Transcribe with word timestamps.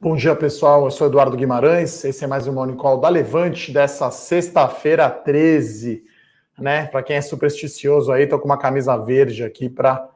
Bom 0.00 0.14
dia, 0.14 0.32
pessoal. 0.36 0.84
Eu 0.84 0.92
sou 0.92 1.08
Eduardo 1.08 1.36
Guimarães. 1.36 2.04
Esse 2.04 2.22
é 2.22 2.26
mais 2.28 2.46
um 2.46 2.52
Morning 2.52 2.76
Call 2.76 3.00
da 3.00 3.08
Levante 3.08 3.72
dessa 3.72 4.12
sexta-feira 4.12 5.10
13. 5.10 6.04
Né? 6.56 6.86
Para 6.86 7.02
quem 7.02 7.16
é 7.16 7.20
supersticioso 7.20 8.12
aí, 8.12 8.24
tô 8.28 8.38
com 8.38 8.44
uma 8.44 8.56
camisa 8.56 8.96
verde 8.96 9.42
aqui 9.42 9.68
para 9.68 10.08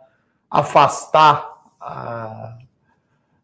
afastar. 0.48 1.64
A... 1.80 2.58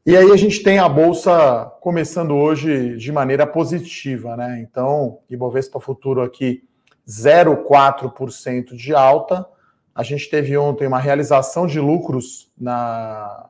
E 0.06 0.16
aí 0.16 0.30
a 0.30 0.36
gente 0.36 0.62
tem 0.62 0.78
a 0.78 0.88
bolsa 0.88 1.72
começando 1.80 2.36
hoje 2.36 2.96
de 2.96 3.10
maneira 3.10 3.44
positiva, 3.44 4.36
né? 4.36 4.60
Então, 4.60 5.18
Ibovespa 5.28 5.80
Futuro 5.80 6.22
aqui 6.22 6.62
0,4% 7.04 8.76
de 8.76 8.94
alta. 8.94 9.44
A 9.92 10.04
gente 10.04 10.30
teve 10.30 10.56
ontem 10.56 10.86
uma 10.86 11.00
realização 11.00 11.66
de 11.66 11.80
lucros 11.80 12.48
na 12.56 13.48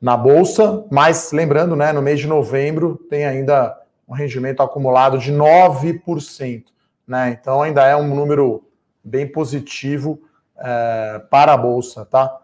na 0.00 0.16
bolsa, 0.16 0.84
mas 0.90 1.32
lembrando, 1.32 1.74
né, 1.74 1.92
no 1.92 2.02
mês 2.02 2.20
de 2.20 2.26
novembro 2.26 2.96
tem 3.08 3.24
ainda 3.24 3.76
um 4.06 4.14
rendimento 4.14 4.62
acumulado 4.62 5.18
de 5.18 5.32
9%, 5.32 6.64
né? 7.06 7.36
Então 7.40 7.62
ainda 7.62 7.84
é 7.84 7.96
um 7.96 8.14
número 8.14 8.64
bem 9.02 9.26
positivo 9.26 10.20
é, 10.58 11.22
para 11.30 11.54
a 11.54 11.56
bolsa, 11.56 12.04
tá? 12.04 12.40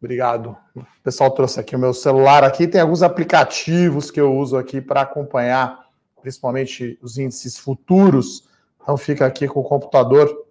Obrigado. 0.00 0.56
O 0.74 0.82
pessoal 1.02 1.30
trouxe 1.30 1.60
aqui 1.60 1.76
o 1.76 1.78
meu 1.78 1.92
celular 1.92 2.42
aqui, 2.42 2.66
tem 2.66 2.80
alguns 2.80 3.02
aplicativos 3.02 4.10
que 4.10 4.20
eu 4.20 4.34
uso 4.34 4.56
aqui 4.56 4.80
para 4.80 5.02
acompanhar, 5.02 5.86
principalmente 6.22 6.98
os 7.02 7.18
índices 7.18 7.58
futuros. 7.58 8.48
Então 8.82 8.96
fica 8.96 9.26
aqui 9.26 9.46
com 9.46 9.60
o 9.60 9.64
computador 9.64 10.46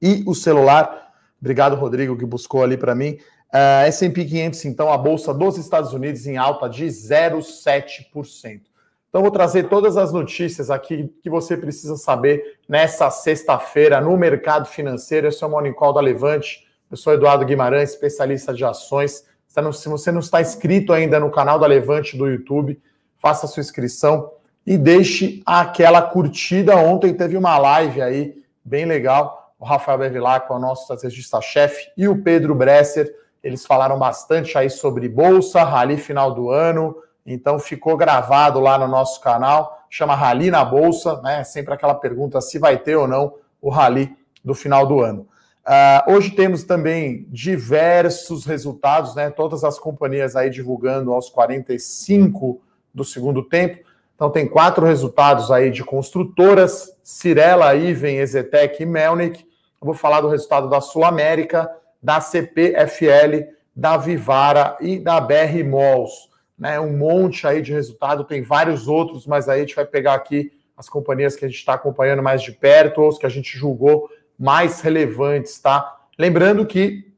e 0.00 0.22
o 0.26 0.34
celular. 0.34 1.12
Obrigado, 1.40 1.74
Rodrigo, 1.74 2.16
que 2.16 2.24
buscou 2.24 2.62
ali 2.62 2.76
para 2.76 2.94
mim. 2.94 3.18
Uh, 3.52 3.86
S&P 3.86 4.24
500, 4.24 4.64
então, 4.64 4.92
a 4.92 4.98
bolsa 4.98 5.32
dos 5.32 5.56
Estados 5.56 5.92
Unidos 5.92 6.26
em 6.26 6.36
alta 6.36 6.68
de 6.68 6.84
0,7%. 6.86 8.60
Então, 9.08 9.22
vou 9.22 9.30
trazer 9.30 9.68
todas 9.68 9.96
as 9.96 10.12
notícias 10.12 10.70
aqui 10.70 11.10
que 11.22 11.30
você 11.30 11.56
precisa 11.56 11.96
saber 11.96 12.58
nessa 12.68 13.10
sexta-feira 13.10 14.00
no 14.00 14.16
mercado 14.16 14.66
financeiro. 14.66 15.26
Esse 15.26 15.42
é 15.42 15.46
o 15.46 15.50
Morning 15.50 15.72
Call 15.72 15.92
da 15.92 16.00
Levante. 16.00 16.66
Eu 16.90 16.96
sou 16.96 17.14
Eduardo 17.14 17.44
Guimarães, 17.44 17.90
especialista 17.90 18.52
de 18.52 18.64
ações. 18.64 19.24
Se 19.72 19.88
você 19.88 20.12
não 20.12 20.20
está 20.20 20.42
inscrito 20.42 20.92
ainda 20.92 21.18
no 21.18 21.30
canal 21.30 21.58
da 21.58 21.66
Levante 21.66 22.14
do 22.14 22.26
YouTube, 22.26 22.78
faça 23.16 23.46
sua 23.46 23.62
inscrição 23.62 24.32
e 24.66 24.76
deixe 24.76 25.42
aquela 25.46 26.02
curtida. 26.02 26.76
Ontem 26.76 27.14
teve 27.14 27.36
uma 27.36 27.56
live 27.56 28.02
aí 28.02 28.34
bem 28.62 28.84
legal. 28.84 29.54
O 29.58 29.64
Rafael 29.64 29.96
Bevilacqua, 29.96 30.56
o 30.56 30.58
nosso 30.58 30.82
estrategista-chefe, 30.82 31.90
e 31.96 32.06
o 32.06 32.22
Pedro 32.22 32.54
Bresser 32.54 33.10
eles 33.46 33.64
falaram 33.64 33.96
bastante 33.96 34.58
aí 34.58 34.68
sobre 34.68 35.08
bolsa, 35.08 35.62
rally 35.62 35.96
final 35.96 36.34
do 36.34 36.50
ano. 36.50 36.96
Então 37.24 37.60
ficou 37.60 37.96
gravado 37.96 38.58
lá 38.58 38.76
no 38.76 38.88
nosso 38.88 39.20
canal, 39.20 39.84
chama 39.88 40.16
Rally 40.16 40.50
na 40.50 40.64
Bolsa, 40.64 41.20
né? 41.22 41.44
Sempre 41.44 41.72
aquela 41.72 41.94
pergunta 41.94 42.40
se 42.40 42.58
vai 42.58 42.76
ter 42.76 42.96
ou 42.96 43.06
não 43.06 43.34
o 43.62 43.70
rally 43.70 44.12
do 44.44 44.52
final 44.52 44.84
do 44.84 45.00
ano. 45.00 45.28
Uh, 45.64 46.12
hoje 46.14 46.30
temos 46.30 46.64
também 46.64 47.26
diversos 47.28 48.44
resultados, 48.44 49.14
né? 49.14 49.30
Todas 49.30 49.62
as 49.62 49.78
companhias 49.78 50.34
aí 50.34 50.50
divulgando 50.50 51.12
aos 51.12 51.30
45 51.30 52.60
do 52.92 53.04
segundo 53.04 53.44
tempo. 53.44 53.86
Então 54.16 54.28
tem 54.28 54.48
quatro 54.48 54.84
resultados 54.84 55.52
aí 55.52 55.70
de 55.70 55.84
construtoras: 55.84 56.96
Cirela, 57.04 57.76
Iven, 57.76 58.18
Ezetec 58.18 58.82
e 58.82 58.86
Melnick. 58.86 59.46
Vou 59.80 59.94
falar 59.94 60.20
do 60.20 60.28
resultado 60.28 60.68
da 60.68 60.80
Sul 60.80 61.04
América 61.04 61.70
da 62.06 62.20
CPFL, 62.20 63.48
da 63.74 63.96
Vivara 63.96 64.76
e 64.80 64.96
da 64.96 65.20
BR 65.20 65.64
Malls. 65.68 66.30
Né? 66.56 66.78
Um 66.78 66.96
monte 66.96 67.48
aí 67.48 67.60
de 67.60 67.72
resultado, 67.72 68.22
tem 68.22 68.42
vários 68.42 68.86
outros, 68.86 69.26
mas 69.26 69.48
aí 69.48 69.58
a 69.58 69.64
gente 69.64 69.74
vai 69.74 69.84
pegar 69.84 70.14
aqui 70.14 70.52
as 70.76 70.88
companhias 70.88 71.34
que 71.34 71.44
a 71.44 71.48
gente 71.48 71.58
está 71.58 71.74
acompanhando 71.74 72.22
mais 72.22 72.42
de 72.42 72.52
perto, 72.52 73.02
ou 73.02 73.08
os 73.08 73.18
que 73.18 73.26
a 73.26 73.28
gente 73.28 73.58
julgou 73.58 74.08
mais 74.38 74.80
relevantes, 74.82 75.58
tá? 75.58 75.96
Lembrando 76.16 76.64
que 76.64 77.10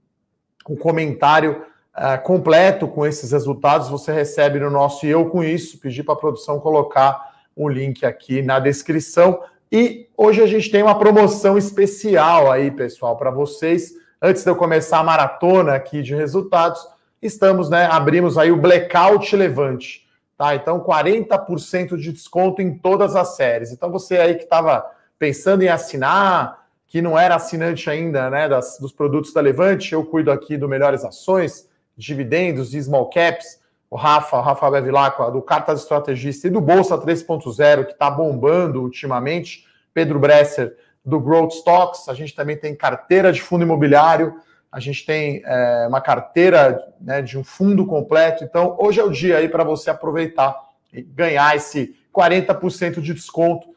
o 0.66 0.74
comentário 0.74 1.66
uh, 1.94 2.22
completo 2.22 2.88
com 2.88 3.04
esses 3.04 3.32
resultados 3.32 3.90
você 3.90 4.10
recebe 4.10 4.58
no 4.58 4.70
nosso 4.70 5.04
E 5.04 5.10
Eu 5.10 5.26
Com 5.28 5.44
Isso, 5.44 5.78
pedir 5.78 6.02
para 6.02 6.14
a 6.14 6.18
produção 6.18 6.60
colocar 6.60 7.30
o 7.54 7.68
link 7.68 8.06
aqui 8.06 8.40
na 8.40 8.58
descrição. 8.58 9.42
E 9.70 10.08
hoje 10.16 10.40
a 10.40 10.46
gente 10.46 10.70
tem 10.70 10.82
uma 10.82 10.98
promoção 10.98 11.58
especial 11.58 12.50
aí, 12.50 12.70
pessoal, 12.70 13.18
para 13.18 13.30
vocês 13.30 13.98
antes 14.20 14.42
de 14.42 14.50
eu 14.50 14.56
começar 14.56 14.98
a 14.98 15.04
maratona 15.04 15.74
aqui 15.74 16.02
de 16.02 16.14
resultados, 16.14 16.86
estamos, 17.22 17.68
né, 17.68 17.86
abrimos 17.86 18.36
aí 18.36 18.50
o 18.52 18.56
Blackout 18.56 19.34
Levante, 19.34 20.06
tá? 20.36 20.54
Então, 20.54 20.80
40% 20.80 21.96
de 21.96 22.12
desconto 22.12 22.62
em 22.62 22.76
todas 22.76 23.16
as 23.16 23.36
séries. 23.36 23.72
Então, 23.72 23.90
você 23.90 24.18
aí 24.18 24.34
que 24.34 24.44
estava 24.44 24.84
pensando 25.18 25.62
em 25.62 25.68
assinar, 25.68 26.66
que 26.86 27.02
não 27.02 27.18
era 27.18 27.34
assinante 27.34 27.90
ainda, 27.90 28.30
né, 28.30 28.48
das, 28.48 28.78
dos 28.78 28.92
produtos 28.92 29.32
da 29.32 29.40
Levante, 29.40 29.92
eu 29.92 30.04
cuido 30.04 30.30
aqui 30.30 30.56
do 30.56 30.68
Melhores 30.68 31.04
Ações, 31.04 31.68
dividendos 31.96 32.74
e 32.74 32.82
small 32.82 33.10
caps, 33.10 33.60
o 33.90 33.96
Rafa, 33.96 34.36
o 34.36 34.40
Rafa 34.40 34.70
Bevilacqua, 34.70 35.30
do 35.30 35.42
Cartas 35.42 35.80
Estrategista 35.80 36.46
e 36.46 36.50
do 36.50 36.60
Bolsa 36.60 36.96
3.0, 36.98 37.86
que 37.86 37.92
está 37.92 38.10
bombando 38.10 38.82
ultimamente, 38.82 39.66
Pedro 39.92 40.18
Bresser, 40.18 40.76
do 41.08 41.18
Growth 41.18 41.52
Stocks, 41.52 42.08
a 42.08 42.14
gente 42.14 42.34
também 42.34 42.56
tem 42.56 42.74
carteira 42.74 43.32
de 43.32 43.40
fundo 43.40 43.64
imobiliário, 43.64 44.34
a 44.70 44.78
gente 44.78 45.06
tem 45.06 45.42
é, 45.44 45.86
uma 45.88 46.02
carteira 46.02 46.78
né, 47.00 47.22
de 47.22 47.38
um 47.38 47.42
fundo 47.42 47.86
completo. 47.86 48.44
Então, 48.44 48.76
hoje 48.78 49.00
é 49.00 49.04
o 49.04 49.10
dia 49.10 49.38
aí 49.38 49.48
para 49.48 49.64
você 49.64 49.88
aproveitar 49.88 50.54
e 50.92 51.00
ganhar 51.00 51.56
esse 51.56 51.96
40% 52.14 53.00
de 53.00 53.14
desconto. 53.14 53.68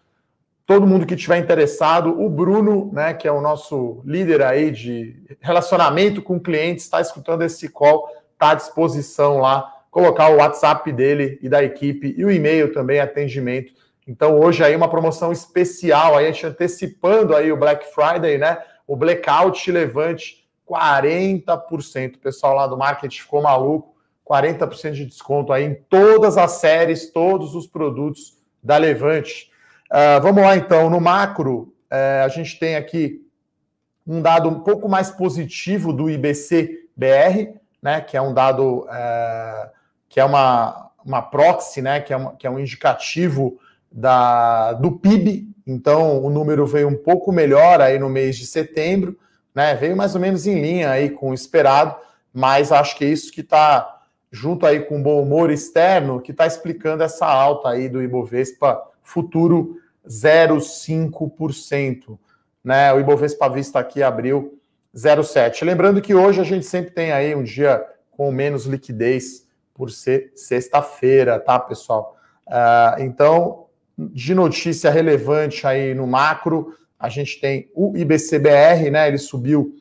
Todo 0.66 0.86
mundo 0.86 1.06
que 1.06 1.16
estiver 1.16 1.38
interessado, 1.38 2.22
o 2.22 2.30
Bruno, 2.30 2.92
né, 2.92 3.14
que 3.14 3.28
é 3.28 3.32
o 3.32 3.40
nosso 3.40 4.02
líder 4.06 4.42
aí 4.42 4.70
de 4.70 5.24
relacionamento 5.40 6.22
com 6.22 6.38
clientes, 6.38 6.84
está 6.84 7.00
escutando 7.00 7.44
esse 7.44 7.70
call, 7.70 8.10
está 8.34 8.52
à 8.52 8.56
disposição 8.56 9.38
lá, 9.38 9.72
colocar 9.90 10.30
o 10.30 10.38
WhatsApp 10.38 10.92
dele 10.92 11.40
e 11.42 11.48
da 11.48 11.64
equipe 11.64 12.14
e 12.18 12.26
o 12.26 12.32
e-mail 12.32 12.74
também, 12.74 13.00
atendimento 13.00 13.72
então 14.08 14.40
hoje 14.40 14.64
aí 14.64 14.76
uma 14.76 14.90
promoção 14.90 15.32
especial, 15.32 16.18
aí 16.18 16.34
antecipando 16.44 17.36
aí 17.36 17.52
o 17.52 17.58
Black 17.58 17.86
Friday, 17.94 18.38
né? 18.38 18.58
O 18.88 18.96
Blackout 18.96 19.72
Levante 19.72 20.42
40%. 20.72 22.16
O 22.16 22.20
pessoal 22.20 22.56
lá 22.56 22.68
do 22.68 22.78
marketing 22.78 23.22
ficou 23.22 23.42
maluco, 23.42 23.96
40% 24.28 24.92
de 24.92 25.06
desconto 25.06 25.52
aí 25.52 25.66
em 25.66 25.76
todas 25.90 26.38
as 26.38 26.52
séries, 26.54 27.12
todos 27.12 27.54
os 27.56 27.68
produtos 27.68 28.38
da 28.64 28.78
Levante. 28.78 29.52
Uh, 29.92 30.22
vamos 30.22 30.42
lá 30.42 30.56
então, 30.56 30.90
no 30.90 31.02
macro, 31.02 31.74
uh, 31.92 32.24
a 32.24 32.28
gente 32.30 32.58
tem 32.58 32.76
aqui 32.78 33.28
um 34.08 34.22
dado 34.22 34.48
um 34.48 34.62
pouco 34.62 34.88
mais 34.88 35.12
positivo 35.12 35.92
do 35.92 36.10
IBC 36.10 36.88
BR, 36.96 37.60
né? 37.82 38.00
Que 38.00 38.16
é 38.16 38.22
um 38.22 38.34
dado 38.34 38.86
uh, 38.86 39.70
que 40.08 40.20
é 40.20 40.24
uma, 40.24 40.92
uma 41.04 41.22
proxy, 41.22 41.82
né? 41.82 42.00
Que 42.00 42.14
é, 42.14 42.18
uma, 42.18 42.36
que 42.36 42.48
é 42.48 42.50
um 42.50 42.60
indicativo 42.60 43.60
da, 43.92 44.74
do 44.74 44.94
PIB, 44.94 45.50
então 45.68 46.24
o 46.24 46.30
número 46.30 46.66
veio 46.66 46.88
um 46.88 46.96
pouco 46.96 47.32
melhor 47.32 47.82
aí 47.82 48.00
no 48.00 48.10
mês 48.10 48.38
de 48.38 48.46
setembro, 48.46 49.18
né? 49.54 49.76
Veio 49.76 49.98
mais 49.98 50.16
ou 50.16 50.22
menos 50.22 50.48
em 50.48 50.62
linha 50.62 50.90
aí 50.90 51.10
com 51.10 51.32
o 51.32 51.34
esperado, 51.34 51.96
mas 52.34 52.72
acho 52.72 52.98
que 52.98 53.04
é 53.04 53.10
isso 53.10 53.32
que 53.32 53.42
está 53.42 54.02
junto 54.32 54.66
aí 54.66 54.80
com 54.80 55.00
o 55.00 55.04
bom 55.04 55.22
humor 55.22 55.52
externo 55.52 56.22
que 56.22 56.32
está 56.32 56.48
explicando 56.48 57.04
essa 57.04 57.26
alta 57.26 57.68
aí 57.70 57.90
do 57.90 58.02
Ibovespa 58.02 58.82
futuro 59.04 59.76
0,5%. 60.08 62.18
Né? 62.64 62.94
O 62.94 63.00
Ibovespa 63.00 63.50
Vista 63.50 63.80
aqui 63.80 64.02
abriu 64.02 64.58
0,7%. 64.96 65.66
Lembrando 65.66 66.02
que 66.02 66.16
hoje 66.16 66.40
a 66.40 66.46
gente 66.46 66.66
sempre 66.66 66.92
tem 66.92 67.12
aí 67.12 67.36
um 67.36 67.44
dia 67.44 67.86
com 68.12 68.32
menos 68.32 68.64
liquidez 68.66 69.46
por 69.74 69.92
ser 69.92 70.32
sexta-feira, 70.36 71.38
tá, 71.40 71.60
pessoal? 71.60 72.16
Uh, 72.48 73.02
então, 73.02 73.66
de 74.14 74.34
notícia 74.34 74.90
relevante 74.90 75.66
aí 75.68 75.94
no 75.94 76.08
macro, 76.08 76.76
a 77.00 77.10
gente 77.10 77.40
tem 77.40 77.70
o 77.74 77.96
IBCBR, 77.96 78.90
né? 78.90 79.08
Ele 79.08 79.18
subiu 79.18 79.76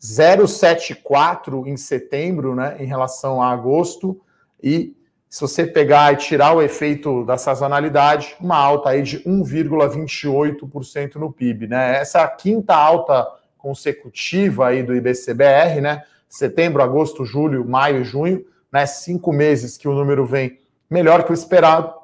0,74 0.00 1.66
em 1.66 1.76
setembro, 1.76 2.54
né? 2.54 2.76
Em 2.80 2.86
relação 2.86 3.42
a 3.42 3.50
agosto. 3.50 4.20
E 4.62 4.96
se 5.28 5.40
você 5.40 5.66
pegar 5.66 6.12
e 6.12 6.16
tirar 6.16 6.54
o 6.54 6.62
efeito 6.62 7.24
da 7.24 7.38
sazonalidade, 7.38 8.36
uma 8.40 8.56
alta 8.56 8.90
aí 8.90 9.02
de 9.02 9.20
1,28% 9.20 11.16
no 11.16 11.32
PIB, 11.32 11.68
né? 11.68 11.96
Essa 11.96 12.18
é 12.20 12.22
a 12.22 12.28
quinta 12.28 12.74
alta 12.74 13.26
consecutiva 13.56 14.68
aí 14.68 14.82
do 14.82 14.94
IBCBR, 14.94 15.80
né? 15.80 16.02
Setembro, 16.28 16.82
agosto, 16.82 17.24
julho, 17.24 17.66
maio, 17.66 18.04
junho, 18.04 18.44
né? 18.72 18.84
Cinco 18.86 19.32
meses 19.32 19.76
que 19.76 19.88
o 19.88 19.94
número 19.94 20.26
vem 20.26 20.58
melhor 20.90 21.24
que 21.24 21.30
o 21.30 21.34
esperado 21.34 22.01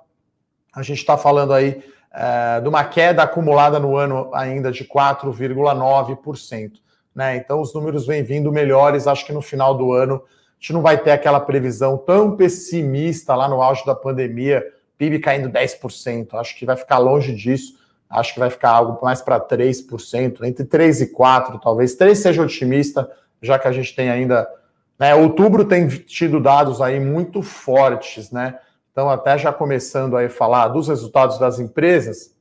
a 0.78 0.82
gente 0.82 0.98
está 0.98 1.16
falando 1.16 1.52
aí 1.52 1.82
é, 2.12 2.60
de 2.60 2.68
uma 2.68 2.84
queda 2.84 3.22
acumulada 3.22 3.78
no 3.78 3.96
ano 3.96 4.30
ainda 4.32 4.70
de 4.70 4.84
4,9%. 4.84 6.72
Né? 7.14 7.36
Então, 7.36 7.60
os 7.60 7.74
números 7.74 8.06
vêm 8.06 8.22
vindo 8.22 8.52
melhores. 8.52 9.06
Acho 9.06 9.26
que 9.26 9.32
no 9.32 9.42
final 9.42 9.74
do 9.74 9.92
ano 9.92 10.22
gente 10.58 10.72
não 10.72 10.82
vai 10.82 10.98
ter 10.98 11.12
aquela 11.12 11.40
previsão 11.40 11.96
tão 11.96 12.36
pessimista 12.36 13.34
lá 13.34 13.48
no 13.48 13.62
auge 13.62 13.84
da 13.86 13.94
pandemia, 13.94 14.64
PIB 14.98 15.20
caindo 15.20 15.48
10%. 15.48 16.34
Acho 16.34 16.56
que 16.56 16.66
vai 16.66 16.76
ficar 16.76 16.98
longe 16.98 17.34
disso. 17.34 17.78
Acho 18.10 18.34
que 18.34 18.40
vai 18.40 18.50
ficar 18.50 18.70
algo 18.70 18.98
mais 19.04 19.20
para 19.20 19.38
3%, 19.38 20.42
entre 20.42 20.64
3 20.64 21.02
e 21.02 21.06
4, 21.08 21.60
talvez. 21.60 21.94
3 21.94 22.18
seja 22.18 22.42
otimista, 22.42 23.08
já 23.40 23.58
que 23.58 23.68
a 23.68 23.72
gente 23.72 23.94
tem 23.94 24.10
ainda. 24.10 24.48
Né, 24.98 25.14
outubro 25.14 25.64
tem 25.64 25.86
tido 25.86 26.40
dados 26.40 26.80
aí 26.80 26.98
muito 26.98 27.40
fortes, 27.40 28.32
né? 28.32 28.58
Então, 28.98 29.08
até 29.08 29.38
já 29.38 29.52
começando 29.52 30.16
aí 30.16 30.26
a 30.26 30.28
falar 30.28 30.66
dos 30.66 30.88
resultados 30.88 31.38
das 31.38 31.60
empresas, 31.60 32.34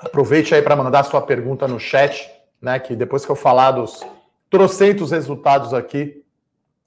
aproveite 0.00 0.54
aí 0.54 0.62
para 0.62 0.76
mandar 0.76 1.02
sua 1.02 1.20
pergunta 1.20 1.66
no 1.66 1.80
chat, 1.80 2.30
né? 2.62 2.78
Que 2.78 2.94
depois 2.94 3.24
que 3.24 3.32
eu 3.32 3.34
falar 3.34 3.72
dos 3.72 4.00
trocentos 4.48 5.10
resultados 5.10 5.74
aqui, 5.74 6.22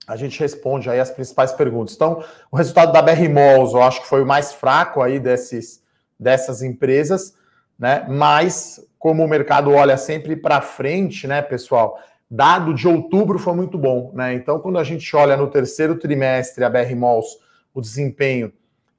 a 0.08 0.16
gente 0.16 0.40
responde 0.40 0.90
aí 0.90 1.02
as 1.02 1.12
principais 1.12 1.52
perguntas. 1.52 1.96
Então, 1.96 2.24
o 2.50 2.56
resultado 2.56 2.94
da 2.94 3.02
BR 3.02 3.28
Malls, 3.28 3.74
eu 3.74 3.84
acho 3.84 4.04
que 4.04 4.08
foi 4.08 4.24
o 4.24 4.26
mais 4.26 4.54
fraco 4.54 5.02
aí 5.02 5.20
desses, 5.20 5.84
dessas 6.18 6.62
empresas, 6.62 7.34
né? 7.78 8.06
Mas, 8.08 8.80
como 8.98 9.22
o 9.22 9.28
mercado 9.28 9.74
olha 9.74 9.98
sempre 9.98 10.34
para 10.34 10.62
frente, 10.62 11.28
né, 11.28 11.42
pessoal? 11.42 12.00
Dado 12.32 12.74
de 12.74 12.88
outubro 12.88 13.38
foi 13.38 13.54
muito 13.54 13.78
bom, 13.78 14.14
né? 14.14 14.34
Então, 14.34 14.62
quando 14.62 14.78
a 14.78 14.84
gente 14.86 15.14
olha 15.14 15.36
no 15.36 15.50
terceiro 15.50 16.00
trimestre 16.00 16.64
a 16.64 16.70
BR 16.70 16.96
Malls, 16.96 17.38
o 17.74 17.82
desempenho 17.82 18.54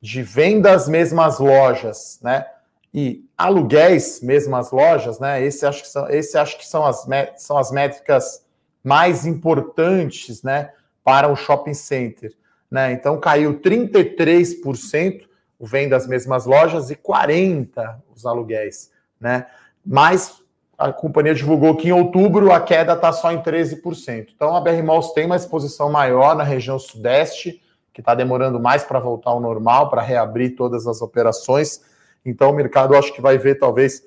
de 0.05 0.23
vendas 0.23 0.87
mesmas 0.87 1.39
lojas, 1.39 2.19
né? 2.23 2.47
E 2.93 3.25
aluguéis 3.39 4.21
mesmas 4.21 4.71
lojas, 4.71 5.19
né? 5.19 5.43
Esse 5.43 5.65
acho 5.65 5.83
que 5.83 5.89
são, 5.89 6.09
esse 6.11 6.37
acho 6.37 6.59
que 6.59 6.67
são 6.67 6.85
as, 6.85 7.07
são 7.37 7.57
as 7.57 7.73
métricas 7.73 8.45
mais 8.83 9.25
importantes, 9.25 10.43
né? 10.43 10.71
para 11.03 11.29
o 11.29 11.37
shopping 11.37 11.75
center. 11.75 12.35
Né? 12.71 12.93
Então 12.93 13.19
caiu 13.19 13.61
33% 13.61 15.23
o 15.59 15.67
venda 15.67 15.91
das 15.91 16.07
mesmas 16.07 16.47
lojas 16.47 16.91
e 16.91 16.97
40% 16.97 17.97
os 18.15 18.27
aluguéis. 18.27 18.91
Né? 19.21 19.47
Mas 19.85 20.43
a 20.77 20.93
companhia 20.93 21.35
divulgou 21.35 21.77
que 21.77 21.89
em 21.89 21.93
outubro 21.93 22.53
a 22.53 22.61
queda 22.61 22.95
está 22.95 23.13
só 23.13 23.31
em 23.33 23.41
13%. 23.41 24.29
Então 24.35 24.57
a 24.57 24.61
BR 24.61 24.83
Malls 24.83 25.13
tem 25.13 25.27
uma 25.27 25.37
exposição 25.37 25.91
maior 25.91 26.35
na 26.35 26.43
região 26.43 26.79
sudeste, 26.79 27.63
que 27.95 28.03
está 28.03 28.15
demorando 28.15 28.61
mais 28.61 28.85
para 28.85 28.99
voltar 28.99 29.31
ao 29.31 29.41
normal, 29.41 29.89
para 29.89 30.03
reabrir 30.03 30.55
todas 30.55 30.87
as 30.87 31.01
operações. 31.01 31.81
Então 32.27 32.51
o 32.51 32.55
mercado 32.55 32.95
acho 32.95 33.15
que 33.15 33.23
vai 33.23 33.39
ver 33.39 33.55
talvez 33.55 34.03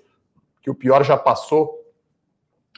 que 0.61 0.69
o 0.69 0.75
pior 0.75 1.03
já 1.03 1.17
passou. 1.17 1.73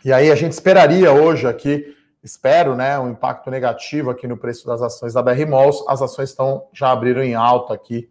E 0.06 0.14
aí 0.14 0.32
a 0.32 0.36
gente 0.36 0.54
esperaria 0.54 1.12
hoje 1.12 1.46
aqui 1.46 1.96
espero, 2.24 2.76
né, 2.76 3.00
um 3.00 3.10
impacto 3.10 3.50
negativo 3.50 4.10
aqui 4.10 4.28
no 4.28 4.38
preço 4.38 4.66
das 4.68 4.82
ações 4.82 5.14
da 5.14 5.22
BR 5.22 5.46
Malls. 5.48 5.84
As 5.88 6.02
ações 6.02 6.30
estão 6.30 6.68
já 6.74 6.92
abriram 6.92 7.24
em 7.24 7.34
alta 7.34 7.74
aqui, 7.74 8.10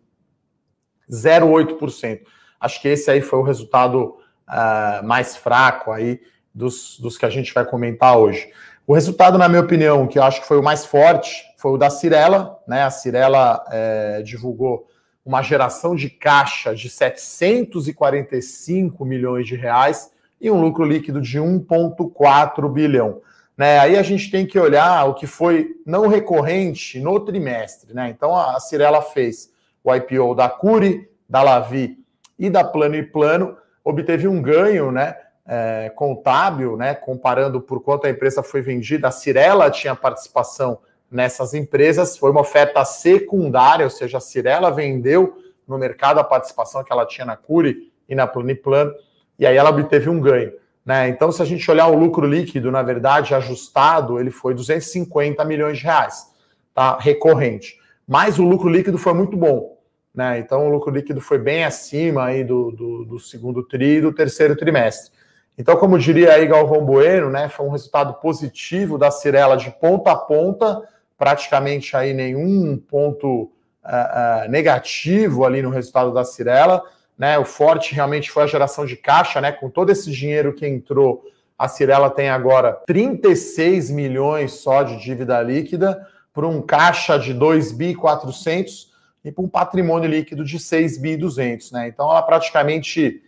0,8%. 1.11 2.23
Acho 2.61 2.81
que 2.81 2.89
esse 2.89 3.11
aí 3.11 3.21
foi 3.21 3.39
o 3.39 3.43
resultado 3.43 4.17
uh, 4.49 5.07
mais 5.07 5.37
fraco 5.37 5.93
aí 5.93 6.21
dos, 6.55 6.99
dos 6.99 7.17
que 7.17 7.27
a 7.27 7.31
gente 7.31 7.53
vai 7.53 7.65
comentar 7.65 8.19
hoje. 8.19 8.51
O 8.87 8.95
resultado, 8.95 9.37
na 9.39 9.49
minha 9.49 9.61
opinião, 9.61 10.07
que 10.07 10.19
eu 10.19 10.23
acho 10.23 10.41
que 10.41 10.49
foi 10.49 10.59
o 10.59 10.63
mais 10.63 10.85
forte, 10.85 11.45
foi 11.59 11.73
o 11.73 11.77
da 11.77 11.91
Cirela, 11.91 12.59
né? 12.69 12.85
A 12.85 12.91
Cirela 12.91 13.65
é, 13.69 14.23
divulgou 14.23 14.87
uma 15.27 15.43
geração 15.43 15.97
de 15.97 16.09
caixa 16.09 16.73
de 16.73 16.89
745 16.89 19.05
milhões 19.05 19.45
de 19.45 19.57
reais 19.57 20.13
e 20.41 20.53
um 20.53 20.61
lucro 20.61 20.85
líquido 20.85 21.21
de 21.21 21.41
1,4 21.41 22.73
bilhão. 22.73 23.21
Né? 23.57 23.81
Aí 23.81 23.99
a 23.99 24.05
gente 24.05 24.31
tem 24.31 24.47
que 24.47 24.57
olhar 24.57 25.05
o 25.07 25.15
que 25.15 25.27
foi 25.27 25.75
não 25.85 26.07
recorrente 26.07 27.01
no 27.01 27.19
trimestre. 27.19 27.93
Né? 27.93 28.09
Então 28.09 28.37
a 28.37 28.61
Cirela 28.61 29.03
fez 29.03 29.53
o 29.83 29.93
IPO 29.93 30.37
da 30.37 30.49
Curi, 30.49 31.11
da 31.29 31.43
Lavi 31.43 31.99
e 32.39 32.49
da 32.49 32.63
Plano 32.63 32.95
e 32.95 33.03
Plano, 33.03 33.57
obteve 33.83 34.29
um 34.29 34.41
ganho 34.41 34.93
né, 34.93 35.17
é, 35.45 35.91
contábil, 35.97 36.77
né, 36.77 36.95
comparando 36.95 37.61
por 37.61 37.83
quanto 37.83 38.07
a 38.07 38.11
empresa 38.11 38.45
foi 38.45 38.63
vendida. 38.63 39.09
A 39.09 39.11
Cirela 39.11 39.73
tinha 39.73 39.97
participação 39.97 40.79
nessas 41.11 41.55
empresas, 41.55 42.17
foi 42.17 42.31
uma 42.31 42.41
oferta 42.41 42.85
secundária, 42.85 43.85
ou 43.85 43.91
seja, 43.91 44.19
a 44.19 44.21
Cirela 44.21 44.71
vendeu 44.71 45.39
no 45.67 45.79
mercado 45.79 46.19
a 46.19 46.25
participação 46.25 46.85
que 46.85 46.93
ela 46.93 47.07
tinha 47.07 47.25
na 47.25 47.37
Curi 47.37 47.93
e 48.09 48.15
na 48.15 48.27
Plano 48.27 48.55
Plano, 48.57 48.95
e 49.39 49.47
aí 49.47 49.57
ela 49.57 49.71
obteve 49.71 50.09
um 50.09 50.21
ganho. 50.21 50.53
Né? 50.85 51.09
Então, 51.09 51.31
se 51.31 51.43
a 51.43 51.45
gente 51.45 51.71
olhar 51.71 51.87
o 51.89 51.99
lucro 51.99 52.27
líquido, 52.27 52.71
na 52.71 52.83
verdade, 52.83 53.35
ajustado, 53.35 54.19
ele 54.19 54.31
foi 54.31 54.55
250 54.55 55.45
milhões 55.45 55.79
de 55.79 55.85
reais, 55.85 56.27
tá? 56.75 56.97
Recorrente. 56.99 57.77
Mas 58.07 58.39
o 58.39 58.43
lucro 58.43 58.71
líquido 58.71 58.97
foi 58.97 59.13
muito 59.13 59.37
bom. 59.37 59.77
Né? 60.15 60.39
Então, 60.39 60.67
o 60.67 60.71
lucro 60.71 60.91
líquido 60.91 61.21
foi 61.21 61.39
bem 61.39 61.65
acima 61.65 62.25
aí 62.25 62.43
do, 62.43 62.73
do, 62.73 63.05
do 63.05 63.21
segundo 63.21 63.63
tri 63.63 63.97
e 63.97 64.01
do 64.01 64.15
terceiro 64.15 64.57
trimestre. 64.57 65.13
Então, 65.59 65.77
como 65.77 65.99
diria 65.99 66.33
aí 66.33 66.47
Galvão 66.47 66.85
Bueno, 66.85 67.29
né, 67.29 67.49
foi 67.49 67.67
um 67.67 67.71
resultado 67.71 68.15
positivo 68.15 68.97
da 68.97 69.11
Cirela 69.11 69.57
de 69.57 69.71
ponta 69.73 70.13
a 70.13 70.17
ponta, 70.17 70.83
praticamente 71.19 71.97
aí 71.97 72.15
nenhum 72.15 72.77
ponto 72.79 73.43
uh, 73.85 74.47
uh, 74.47 74.49
negativo 74.49 75.45
ali 75.45 75.61
no 75.61 75.71
resultado 75.71 76.15
da 76.15 76.25
Cirela. 76.25 76.83
Né? 77.19 77.37
O 77.37 77.45
forte 77.45 77.95
realmente 77.95 78.31
foi 78.31 78.45
a 78.45 78.47
geração 78.47 78.87
de 78.87 78.97
caixa, 78.97 79.41
né? 79.41 79.51
Com 79.51 79.69
todo 79.69 79.91
esse 79.91 80.11
dinheiro 80.11 80.55
que 80.55 80.67
entrou, 80.67 81.25
a 81.59 81.67
Cirela 81.67 82.09
tem 82.09 82.31
agora 82.31 82.73
36 82.87 83.91
milhões 83.91 84.53
só 84.53 84.85
de 84.85 84.97
dívida 85.03 85.43
líquida, 85.43 86.07
por 86.33 86.45
um 86.45 86.63
caixa 86.63 87.19
de 87.19 87.35
2 87.35 87.73
bi 87.73 87.97
400 87.97 88.93
e 89.25 89.33
para 89.33 89.45
um 89.45 89.49
patrimônio 89.49 90.09
líquido 90.09 90.45
de 90.45 90.61
6 90.61 90.99
bi 90.99 91.17
200, 91.17 91.73
né? 91.73 91.89
Então 91.89 92.09
ela 92.09 92.23
praticamente 92.23 93.21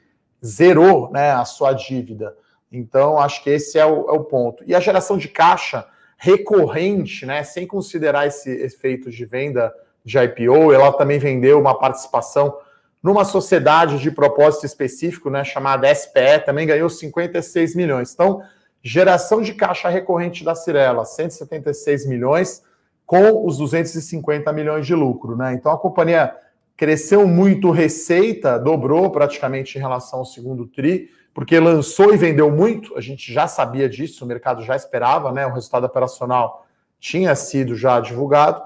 zerou, 0.45 1.11
né, 1.11 1.33
a 1.33 1.45
sua 1.45 1.73
dívida. 1.73 2.37
Então 2.71 3.19
acho 3.19 3.43
que 3.43 3.51
esse 3.51 3.77
é 3.77 3.85
o, 3.85 4.09
é 4.09 4.13
o 4.13 4.23
ponto. 4.23 4.63
E 4.65 4.77
a 4.77 4.81
geração 4.81 5.19
de 5.19 5.27
caixa 5.27 5.85
recorrente, 6.23 7.25
né, 7.25 7.43
sem 7.43 7.67
considerar 7.67 8.27
esse 8.27 8.51
efeito 8.51 9.11
de 9.11 9.25
venda 9.25 9.73
de 10.05 10.19
IPO, 10.19 10.71
ela 10.71 10.93
também 10.93 11.19
vendeu 11.19 11.59
uma 11.59 11.75
participação 11.75 12.59
numa 13.03 13.25
sociedade 13.25 13.99
de 13.99 14.11
propósito 14.11 14.67
específico, 14.67 15.31
né, 15.31 15.43
chamada 15.43 15.93
SPE, 15.95 16.45
também 16.45 16.67
ganhou 16.67 16.91
56 16.91 17.75
milhões. 17.75 18.13
Então, 18.13 18.43
geração 18.83 19.41
de 19.41 19.55
caixa 19.55 19.89
recorrente 19.89 20.45
da 20.45 20.55
Cirela, 20.55 21.07
176 21.07 22.07
milhões, 22.07 22.63
com 23.07 23.47
os 23.47 23.57
250 23.57 24.53
milhões 24.53 24.87
de 24.87 24.95
lucro. 24.95 25.35
Né? 25.35 25.55
Então, 25.55 25.73
a 25.73 25.79
companhia 25.79 26.37
cresceu 26.81 27.29
muito 27.29 27.71
receita, 27.71 28.59
dobrou 28.59 29.11
praticamente 29.11 29.77
em 29.77 29.81
relação 29.83 30.21
ao 30.21 30.25
segundo 30.25 30.67
TRI, 30.67 31.11
porque 31.35 31.61
lançou 31.61 32.15
e 32.15 32.17
vendeu 32.17 32.51
muito, 32.51 32.97
a 32.97 33.03
gente 33.03 33.31
já 33.31 33.47
sabia 33.47 33.87
disso, 33.87 34.25
o 34.25 34.27
mercado 34.27 34.63
já 34.65 34.75
esperava, 34.75 35.31
né? 35.31 35.47
o 35.47 35.53
resultado 35.53 35.85
operacional 35.85 36.67
tinha 36.99 37.35
sido 37.35 37.77
já 37.77 38.01
divulgado. 38.01 38.63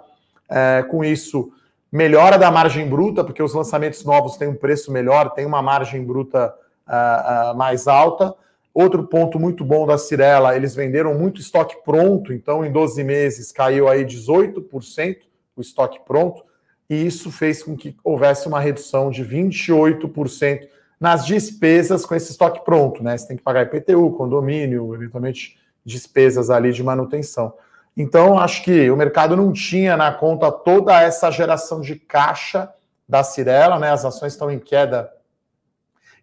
É, 0.49 0.85
com 0.89 1.05
isso, 1.05 1.51
melhora 1.91 2.39
da 2.39 2.53
margem 2.53 2.89
bruta, 2.89 3.25
porque 3.25 3.43
os 3.43 3.53
lançamentos 3.53 4.05
novos 4.05 4.37
têm 4.37 4.47
um 4.47 4.55
preço 4.55 4.93
melhor, 4.93 5.31
tem 5.31 5.45
uma 5.45 5.61
margem 5.61 6.05
bruta 6.05 6.55
uh, 6.87 7.53
uh, 7.53 7.57
mais 7.57 7.89
alta. 7.89 8.33
Outro 8.73 9.09
ponto 9.09 9.41
muito 9.41 9.65
bom 9.65 9.85
da 9.89 9.99
Cirela, 9.99 10.55
eles 10.55 10.73
venderam 10.73 11.15
muito 11.15 11.41
estoque 11.41 11.75
pronto, 11.85 12.33
então 12.33 12.65
em 12.65 12.71
12 12.71 13.03
meses 13.03 13.51
caiu 13.51 13.89
aí 13.89 14.05
18% 14.05 15.17
o 15.57 15.61
estoque 15.61 15.99
pronto, 16.07 16.45
e 16.89 17.07
isso 17.07 17.31
fez 17.31 17.63
com 17.63 17.77
que 17.77 17.97
houvesse 18.05 18.47
uma 18.47 18.61
redução 18.61 19.11
de 19.11 19.25
28% 19.25 20.69
nas 21.01 21.27
despesas 21.27 22.07
com 22.07 22.15
esse 22.15 22.31
estoque 22.31 22.65
pronto, 22.65 23.03
né? 23.03 23.17
Você 23.17 23.29
tem 23.29 23.37
que 23.37 23.43
pagar 23.43 23.63
IPTU, 23.63 24.13
condomínio, 24.13 24.95
eventualmente 24.95 25.59
despesas 25.85 26.51
ali 26.51 26.73
de 26.73 26.83
manutenção. 26.83 27.55
Então, 27.97 28.39
acho 28.39 28.63
que 28.65 28.91
o 28.91 28.97
mercado 28.97 29.37
não 29.37 29.53
tinha 29.53 29.97
na 29.97 30.13
conta 30.13 30.51
toda 30.51 31.01
essa 31.01 31.31
geração 31.31 31.81
de 31.81 31.97
caixa 31.97 32.73
da 33.09 33.23
Cirela, 33.23 33.79
né? 33.79 33.91
As 33.91 34.05
ações 34.05 34.33
estão 34.33 34.51
em 34.51 34.59
queda 34.59 35.13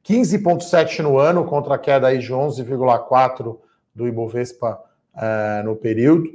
15,7 0.04 1.00
no 1.00 1.18
ano, 1.18 1.46
contra 1.46 1.76
a 1.76 1.78
queda 1.78 2.08
aí 2.08 2.18
de 2.18 2.34
11,4 2.34 3.58
do 3.94 4.08
Ibovespa 4.08 4.82
é, 5.16 5.62
no 5.64 5.76
período. 5.76 6.30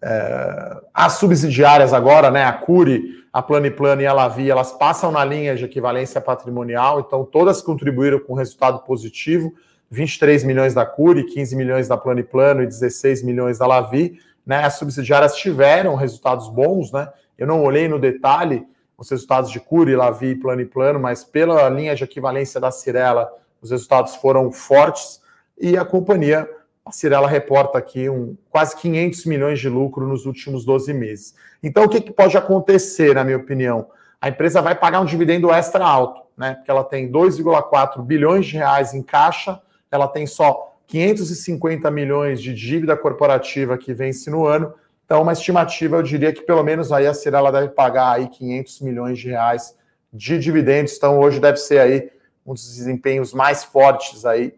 É, 0.00 0.76
as 0.94 1.14
subsidiárias 1.14 1.92
agora, 1.92 2.30
né? 2.30 2.44
A 2.44 2.52
Curi, 2.52 3.24
a 3.32 3.42
Plano 3.42 3.66
e 4.00 4.06
a 4.06 4.12
Lavi, 4.12 4.50
elas 4.50 4.72
passam 4.72 5.10
na 5.10 5.24
linha 5.24 5.56
de 5.56 5.64
equivalência 5.64 6.20
patrimonial, 6.20 7.00
então 7.00 7.24
todas 7.24 7.60
contribuíram 7.60 8.18
com 8.20 8.34
resultado 8.34 8.80
positivo. 8.80 9.52
23 9.90 10.44
milhões 10.44 10.74
da 10.74 10.84
Curi, 10.84 11.24
15 11.24 11.56
milhões 11.56 11.88
da 11.88 11.96
Plano 11.96 12.20
e 12.20 12.24
Plano 12.24 12.62
e 12.62 12.66
16 12.66 13.22
milhões 13.22 13.58
da 13.58 13.66
Lavi 13.66 14.18
né, 14.48 14.64
as 14.64 14.78
subsidiárias 14.78 15.36
tiveram 15.36 15.94
resultados 15.94 16.48
bons, 16.48 16.90
né? 16.90 17.12
Eu 17.36 17.46
não 17.46 17.62
olhei 17.62 17.86
no 17.86 17.98
detalhe 17.98 18.66
os 18.96 19.10
resultados 19.10 19.50
de 19.50 19.60
Curi, 19.60 19.94
Lavi, 19.94 20.28
e 20.30 20.64
Plano, 20.64 20.98
mas 20.98 21.22
pela 21.22 21.68
linha 21.68 21.94
de 21.94 22.02
equivalência 22.02 22.58
da 22.58 22.70
Cirela, 22.70 23.30
os 23.60 23.70
resultados 23.70 24.16
foram 24.16 24.50
fortes 24.50 25.20
e 25.60 25.76
a 25.76 25.84
companhia 25.84 26.48
a 26.88 26.92
Cirela 26.92 27.28
reporta 27.28 27.76
aqui 27.76 28.08
um, 28.08 28.34
quase 28.48 28.74
500 28.76 29.26
milhões 29.26 29.60
de 29.60 29.68
lucro 29.68 30.06
nos 30.06 30.24
últimos 30.24 30.64
12 30.64 30.94
meses. 30.94 31.34
Então, 31.62 31.84
o 31.84 31.88
que, 31.88 32.00
que 32.00 32.10
pode 32.10 32.36
acontecer, 32.36 33.14
na 33.14 33.22
minha 33.22 33.36
opinião? 33.36 33.88
A 34.18 34.30
empresa 34.30 34.62
vai 34.62 34.74
pagar 34.74 35.00
um 35.00 35.04
dividendo 35.04 35.52
extra 35.52 35.84
alto, 35.84 36.22
né? 36.36 36.54
Porque 36.54 36.70
ela 36.70 36.82
tem 36.82 37.10
2,4 37.12 38.02
bilhões 38.02 38.46
de 38.46 38.56
reais 38.56 38.94
em 38.94 39.02
caixa, 39.02 39.60
ela 39.90 40.08
tem 40.08 40.26
só 40.26 40.76
550 40.86 41.90
milhões 41.90 42.40
de 42.40 42.54
dívida 42.54 42.96
corporativa 42.96 43.76
que 43.76 43.92
vence 43.92 44.30
no 44.30 44.46
ano. 44.46 44.72
Então, 45.04 45.20
uma 45.20 45.32
estimativa, 45.32 45.96
eu 45.96 46.02
diria 46.02 46.32
que 46.32 46.40
pelo 46.40 46.62
menos 46.62 46.90
aí 46.90 47.06
a 47.06 47.12
Cirela 47.12 47.52
deve 47.52 47.68
pagar 47.68 48.12
aí 48.12 48.28
500 48.28 48.80
milhões 48.80 49.18
de 49.18 49.28
reais 49.28 49.76
de 50.10 50.38
dividendos. 50.38 50.96
Então, 50.96 51.18
hoje 51.18 51.38
deve 51.38 51.58
ser 51.58 51.80
aí 51.80 52.10
um 52.46 52.54
dos 52.54 52.76
desempenhos 52.76 53.34
mais 53.34 53.62
fortes 53.62 54.24
aí 54.24 54.54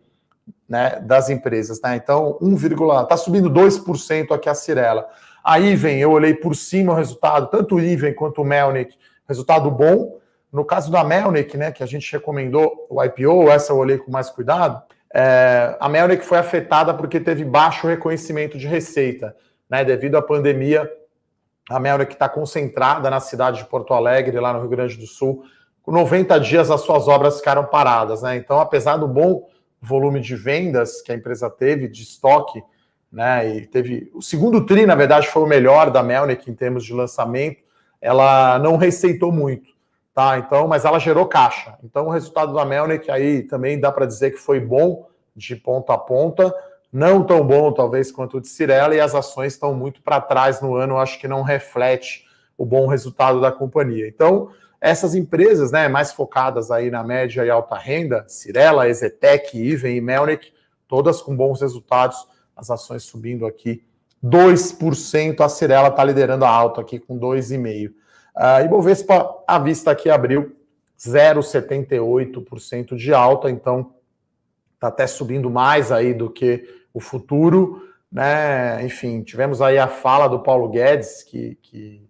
né, 0.70 1.00
das 1.02 1.28
empresas. 1.28 1.82
Né? 1.82 1.96
Então, 1.96 2.38
1, 2.40 2.54
está 3.02 3.16
subindo 3.16 3.50
2% 3.50 4.30
aqui 4.30 4.48
a 4.48 4.54
Cirela. 4.54 5.08
A 5.42 5.58
Iven, 5.58 5.98
eu 5.98 6.12
olhei 6.12 6.32
por 6.32 6.54
cima 6.54 6.92
o 6.92 6.96
resultado, 6.96 7.48
tanto 7.48 7.74
o 7.74 7.80
Iven 7.80 8.14
quanto 8.14 8.42
o 8.42 8.44
Melnick, 8.44 8.96
resultado 9.26 9.68
bom. 9.68 10.20
No 10.52 10.64
caso 10.64 10.90
da 10.90 11.02
Melnick, 11.02 11.56
né, 11.56 11.72
que 11.72 11.82
a 11.82 11.86
gente 11.86 12.10
recomendou 12.12 12.86
o 12.88 13.02
IPO, 13.02 13.50
essa 13.50 13.72
eu 13.72 13.78
olhei 13.78 13.98
com 13.98 14.12
mais 14.12 14.30
cuidado, 14.30 14.80
é, 15.12 15.76
a 15.80 15.88
Melnick 15.88 16.24
foi 16.24 16.38
afetada 16.38 16.94
porque 16.94 17.18
teve 17.18 17.44
baixo 17.44 17.88
reconhecimento 17.88 18.56
de 18.56 18.68
receita, 18.68 19.34
né, 19.68 19.84
devido 19.84 20.16
à 20.16 20.22
pandemia. 20.22 20.88
A 21.68 21.80
Melnick 21.80 22.12
está 22.12 22.28
concentrada 22.28 23.10
na 23.10 23.18
cidade 23.18 23.58
de 23.58 23.64
Porto 23.64 23.92
Alegre, 23.92 24.38
lá 24.38 24.52
no 24.52 24.60
Rio 24.60 24.68
Grande 24.68 24.96
do 24.96 25.06
Sul. 25.06 25.42
Com 25.82 25.90
90 25.90 26.38
dias 26.38 26.70
as 26.70 26.82
suas 26.82 27.08
obras 27.08 27.38
ficaram 27.38 27.64
paradas, 27.64 28.22
né? 28.22 28.36
Então, 28.36 28.60
apesar 28.60 28.96
do 28.96 29.08
bom 29.08 29.48
volume 29.80 30.20
de 30.20 30.36
vendas 30.36 31.00
que 31.00 31.10
a 31.10 31.14
empresa 31.14 31.48
teve 31.48 31.88
de 31.88 32.02
estoque, 32.02 32.62
né? 33.10 33.56
E 33.56 33.66
teve 33.66 34.10
o 34.14 34.22
segundo 34.22 34.64
tri, 34.64 34.86
na 34.86 34.94
verdade, 34.94 35.28
foi 35.28 35.42
o 35.42 35.46
melhor 35.46 35.90
da 35.90 36.02
Melnick 36.02 36.50
em 36.50 36.54
termos 36.54 36.84
de 36.84 36.92
lançamento. 36.92 37.62
Ela 38.00 38.58
não 38.58 38.76
receitou 38.76 39.32
muito, 39.32 39.70
tá? 40.14 40.38
Então, 40.38 40.68
mas 40.68 40.84
ela 40.84 40.98
gerou 40.98 41.26
caixa. 41.26 41.76
Então, 41.82 42.06
o 42.06 42.10
resultado 42.10 42.54
da 42.54 42.64
Melnick 42.64 43.10
aí 43.10 43.42
também 43.42 43.80
dá 43.80 43.90
para 43.90 44.06
dizer 44.06 44.32
que 44.32 44.38
foi 44.38 44.60
bom 44.60 45.08
de 45.34 45.56
ponta 45.56 45.94
a 45.94 45.98
ponta, 45.98 46.54
não 46.92 47.22
tão 47.24 47.44
bom 47.44 47.72
talvez 47.72 48.10
quanto 48.10 48.38
o 48.38 48.40
de 48.40 48.48
Cirela 48.48 48.94
e 48.94 49.00
as 49.00 49.14
ações 49.14 49.54
estão 49.54 49.72
muito 49.74 50.02
para 50.02 50.20
trás 50.20 50.60
no 50.60 50.74
ano, 50.74 50.98
acho 50.98 51.18
que 51.20 51.28
não 51.28 51.42
reflete 51.42 52.26
o 52.58 52.64
bom 52.64 52.86
resultado 52.86 53.40
da 53.40 53.50
companhia. 53.50 54.06
Então, 54.06 54.50
essas 54.80 55.14
empresas, 55.14 55.70
né, 55.70 55.88
mais 55.88 56.12
focadas 56.12 56.70
aí 56.70 56.90
na 56.90 57.04
média 57.04 57.44
e 57.44 57.50
alta 57.50 57.76
renda, 57.76 58.24
Cirela, 58.26 58.88
Ezetec, 58.88 59.58
Iven 59.58 59.96
e 59.96 60.00
Melnick, 60.00 60.52
todas 60.88 61.20
com 61.20 61.36
bons 61.36 61.60
resultados, 61.60 62.26
as 62.56 62.70
ações 62.70 63.02
subindo 63.02 63.44
aqui 63.46 63.84
2%, 64.24 65.40
a 65.40 65.48
Cirela 65.48 65.88
está 65.88 66.04
liderando 66.04 66.44
a 66.44 66.50
alta 66.50 66.80
aqui 66.80 66.98
com 66.98 67.18
2,5%. 67.18 67.90
Uh, 68.36 68.64
Ibovespa, 68.64 69.42
à 69.46 69.58
vista 69.58 69.90
aqui, 69.90 70.08
abriu 70.08 70.56
0,78% 70.98 72.96
de 72.96 73.12
alta, 73.12 73.50
então 73.50 73.94
está 74.74 74.88
até 74.88 75.06
subindo 75.06 75.50
mais 75.50 75.92
aí 75.92 76.14
do 76.14 76.30
que 76.30 76.64
o 76.92 77.00
futuro, 77.00 77.86
né? 78.10 78.82
Enfim, 78.84 79.22
tivemos 79.22 79.60
aí 79.60 79.78
a 79.78 79.88
fala 79.88 80.26
do 80.28 80.40
Paulo 80.40 80.68
Guedes, 80.68 81.22
que, 81.22 81.56
que 81.62 82.09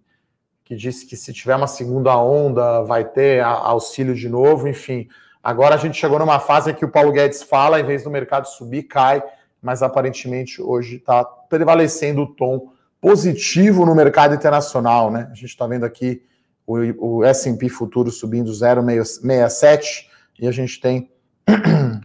que 0.70 0.76
disse 0.76 1.04
que 1.04 1.16
se 1.16 1.32
tiver 1.32 1.56
uma 1.56 1.66
segunda 1.66 2.16
onda 2.16 2.82
vai 2.82 3.04
ter 3.04 3.42
auxílio 3.42 4.14
de 4.14 4.28
novo, 4.28 4.68
enfim. 4.68 5.08
Agora 5.42 5.74
a 5.74 5.78
gente 5.78 5.98
chegou 5.98 6.16
numa 6.16 6.38
fase 6.38 6.70
em 6.70 6.74
que 6.74 6.84
o 6.84 6.88
Paulo 6.88 7.10
Guedes 7.10 7.42
fala, 7.42 7.80
em 7.80 7.84
vez 7.84 8.04
do 8.04 8.10
mercado 8.10 8.46
subir, 8.46 8.84
cai, 8.84 9.20
mas 9.60 9.82
aparentemente 9.82 10.62
hoje 10.62 10.98
está 10.98 11.24
prevalecendo 11.24 12.22
o 12.22 12.26
tom 12.36 12.70
positivo 13.00 13.84
no 13.84 13.96
mercado 13.96 14.32
internacional, 14.32 15.10
né? 15.10 15.26
A 15.32 15.34
gente 15.34 15.48
está 15.48 15.66
vendo 15.66 15.84
aqui 15.84 16.22
o, 16.64 17.16
o 17.16 17.24
S&P 17.24 17.68
futuro 17.68 18.08
subindo 18.12 18.52
0,67 18.52 20.06
e 20.38 20.46
a 20.46 20.52
gente 20.52 20.80
tem 20.80 21.10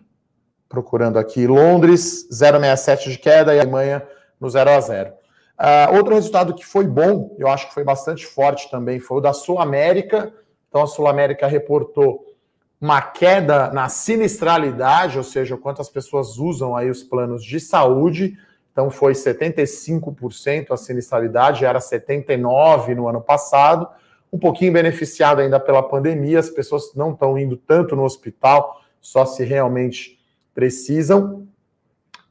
procurando 0.68 1.20
aqui 1.20 1.46
Londres 1.46 2.28
0,67 2.32 3.12
de 3.12 3.20
queda 3.20 3.54
e 3.54 3.60
a 3.60 3.62
Alemanha 3.62 4.02
no 4.42 4.50
0 4.50 4.72
a 4.72 4.82
0. 4.82 5.14
Uh, 5.60 5.96
outro 5.96 6.14
resultado 6.14 6.54
que 6.54 6.66
foi 6.66 6.86
bom, 6.86 7.34
eu 7.40 7.48
acho 7.48 7.70
que 7.70 7.74
foi 7.74 7.84
bastante 7.84 8.26
forte 8.26 8.70
também, 8.70 9.00
foi 9.00 9.18
o 9.18 9.22
da 9.22 9.32
Sul 9.32 9.60
América. 9.60 10.34
Então, 10.68 10.84
a 10.84 10.88
Sul 10.88 11.08
América 11.08 11.48
reportou 11.48 12.36
uma 12.80 13.02
queda 13.02 13.72
na 13.72 13.88
sinistralidade, 13.88 15.18
ou 15.18 15.24
seja, 15.24 15.56
quantas 15.56 15.90
pessoas 15.90 16.38
usam 16.38 16.76
aí 16.76 16.90
os 16.90 17.04
planos 17.04 17.44
de 17.44 17.60
saúde. 17.60 18.38
Então, 18.72 18.90
foi 18.90 19.14
75% 19.14 20.72
a 20.72 20.78
sinistralidade, 20.78 21.64
era 21.64 21.80
79% 21.80 22.94
no 22.94 23.08
ano 23.08 23.22
passado. 23.22 23.88
Um 24.32 24.38
pouquinho 24.38 24.74
beneficiado 24.74 25.40
ainda 25.40 25.58
pela 25.62 25.82
pandemia, 25.82 26.40
as 26.40 26.50
pessoas 26.50 26.94
não 26.94 27.14
estão 27.14 27.38
indo 27.38 27.56
tanto 27.56 27.96
no 27.96 28.04
hospital, 28.04 28.82
só 29.00 29.26
se 29.26 29.46
realmente 29.46 30.20
precisam. 30.54 31.48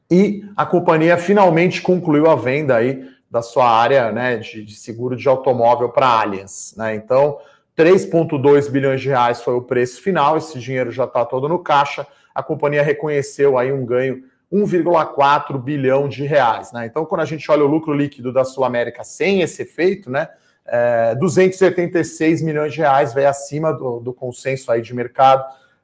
E 0.09 0.47
a 0.55 0.67
companhia 0.67 1.17
finalmente 1.17 1.81
concluiu 1.81 2.29
a 2.29 2.35
venda 2.35 2.75
aí 2.75 3.14
da 3.35 3.41
sua 3.41 3.69
área 3.69 4.13
né, 4.13 4.37
de, 4.37 4.63
de 4.63 4.75
seguro 4.75 5.13
de 5.13 5.27
automóvel 5.27 5.89
para 5.89 6.07
Allianz. 6.07 6.73
Né? 6.77 6.95
Então, 6.95 7.37
3,2 7.77 8.69
bilhões 8.69 9.01
de 9.01 9.09
reais 9.09 9.41
foi 9.41 9.53
o 9.55 9.61
preço 9.61 10.01
final, 10.01 10.37
esse 10.37 10.57
dinheiro 10.57 10.89
já 10.89 11.03
está 11.03 11.25
todo 11.25 11.49
no 11.49 11.59
caixa. 11.59 12.07
A 12.33 12.41
companhia 12.41 12.81
reconheceu 12.81 13.57
aí 13.57 13.73
um 13.73 13.85
ganho 13.85 14.23
1,4 14.51 15.61
bilhão 15.61 16.07
de 16.07 16.23
reais. 16.25 16.71
Né? 16.71 16.85
Então, 16.85 17.05
quando 17.05 17.21
a 17.21 17.25
gente 17.25 17.51
olha 17.51 17.65
o 17.65 17.67
lucro 17.67 17.93
líquido 17.93 18.31
da 18.31 18.45
Sul 18.45 18.63
América 18.63 19.03
sem 19.03 19.41
esse 19.41 19.63
efeito, 19.63 20.09
né, 20.09 20.29
é, 20.65 21.13
286 21.15 22.41
milhões 22.41 22.71
de 22.71 22.79
reais, 22.79 23.13
veio 23.13 23.27
acima 23.27 23.73
do, 23.73 23.99
do 23.99 24.13
consenso 24.13 24.71
aí 24.71 24.81
de 24.81 24.93
mercado, 24.95 25.43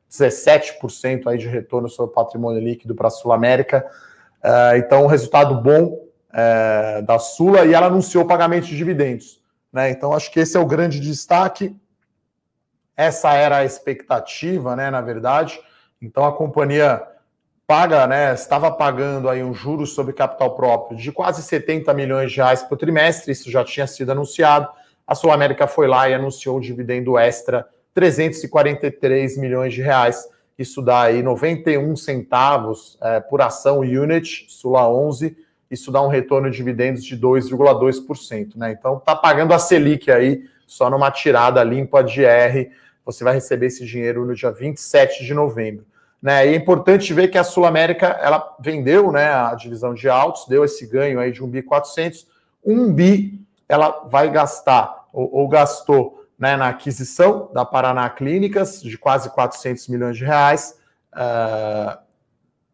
17% 0.09 1.27
aí 1.27 1.37
de 1.37 1.49
retorno 1.49 1.89
sobre 1.89 2.11
o 2.11 2.15
patrimônio 2.15 2.61
líquido 2.61 2.95
para 2.95 3.07
a 3.07 3.11
Sul 3.11 3.33
América. 3.33 3.85
É, 4.41 4.77
então, 4.77 5.03
um 5.03 5.07
resultado 5.07 5.53
bom 5.61 6.10
é, 6.33 7.01
da 7.01 7.19
Sula 7.19 7.65
e 7.65 7.73
ela 7.73 7.87
anunciou 7.87 8.25
pagamento 8.25 8.65
de 8.65 8.77
dividendos. 8.77 9.41
Né? 9.71 9.89
Então, 9.89 10.13
acho 10.13 10.31
que 10.31 10.39
esse 10.39 10.57
é 10.57 10.59
o 10.59 10.65
grande 10.65 10.99
destaque. 10.99 11.75
Essa 12.95 13.33
era 13.33 13.57
a 13.57 13.65
expectativa, 13.65 14.75
né, 14.75 14.91
na 14.91 15.01
verdade. 15.01 15.59
Então, 16.01 16.25
a 16.25 16.33
companhia 16.33 17.01
paga, 17.65 18.05
né, 18.05 18.33
estava 18.33 18.69
pagando 18.69 19.29
aí 19.29 19.41
um 19.41 19.53
juros 19.53 19.93
sobre 19.93 20.11
capital 20.11 20.55
próprio 20.55 20.97
de 20.97 21.09
quase 21.09 21.41
70 21.41 21.93
milhões 21.93 22.31
de 22.31 22.37
reais 22.37 22.61
por 22.61 22.77
trimestre, 22.77 23.31
isso 23.31 23.49
já 23.49 23.63
tinha 23.63 23.87
sido 23.87 24.11
anunciado. 24.11 24.67
A 25.07 25.15
Sul 25.15 25.31
América 25.31 25.67
foi 25.67 25.87
lá 25.87 26.09
e 26.09 26.13
anunciou 26.13 26.57
o 26.57 26.61
dividendo 26.61 27.17
extra, 27.17 27.65
343 27.93 29.37
milhões 29.37 29.73
de 29.73 29.81
reais. 29.81 30.27
Isso 30.57 30.81
dá 30.81 31.03
aí 31.03 31.23
91 31.23 31.95
centavos 31.95 32.97
é, 33.01 33.19
por 33.21 33.41
ação 33.41 33.79
unit, 33.79 34.45
Sula 34.49 34.87
11, 34.89 35.35
isso 35.71 35.91
dá 35.91 36.01
um 36.01 36.09
retorno 36.09 36.51
de 36.51 36.57
dividendos 36.57 37.03
de 37.03 37.17
2,2%. 37.17 38.57
Né? 38.57 38.71
Então, 38.71 38.97
está 38.97 39.15
pagando 39.15 39.53
a 39.53 39.59
Selic 39.59 40.11
aí, 40.11 40.43
só 40.67 40.89
numa 40.89 41.09
tirada 41.09 41.63
limpa 41.63 42.03
de 42.03 42.25
R, 42.25 42.69
você 43.05 43.23
vai 43.23 43.33
receber 43.33 43.67
esse 43.67 43.85
dinheiro 43.85 44.25
no 44.25 44.35
dia 44.35 44.51
27 44.51 45.23
de 45.23 45.33
novembro. 45.33 45.85
Né? 46.21 46.47
E 46.47 46.53
é 46.53 46.55
importante 46.55 47.13
ver 47.13 47.29
que 47.29 47.37
a 47.37 47.43
Sul 47.43 47.65
América 47.65 48.07
ela 48.21 48.55
vendeu 48.59 49.11
né, 49.11 49.31
a 49.31 49.55
divisão 49.55 49.93
de 49.93 50.07
autos, 50.07 50.45
deu 50.47 50.63
esse 50.63 50.85
ganho 50.85 51.19
aí 51.19 51.31
de 51.31 51.43
1 51.43 51.47
bi 51.47 51.63
400. 51.63 52.27
1 52.63 52.93
bi 52.93 53.41
ela 53.67 54.05
vai 54.09 54.29
gastar, 54.29 55.07
ou, 55.13 55.33
ou 55.33 55.47
gastou 55.47 56.25
né, 56.37 56.57
na 56.57 56.67
aquisição 56.67 57.49
da 57.53 57.63
Paraná 57.63 58.09
Clínicas, 58.09 58.81
de 58.81 58.97
quase 58.97 59.29
400 59.29 59.87
milhões 59.87 60.17
de 60.17 60.25
reais. 60.25 60.77
Uh, 61.13 61.97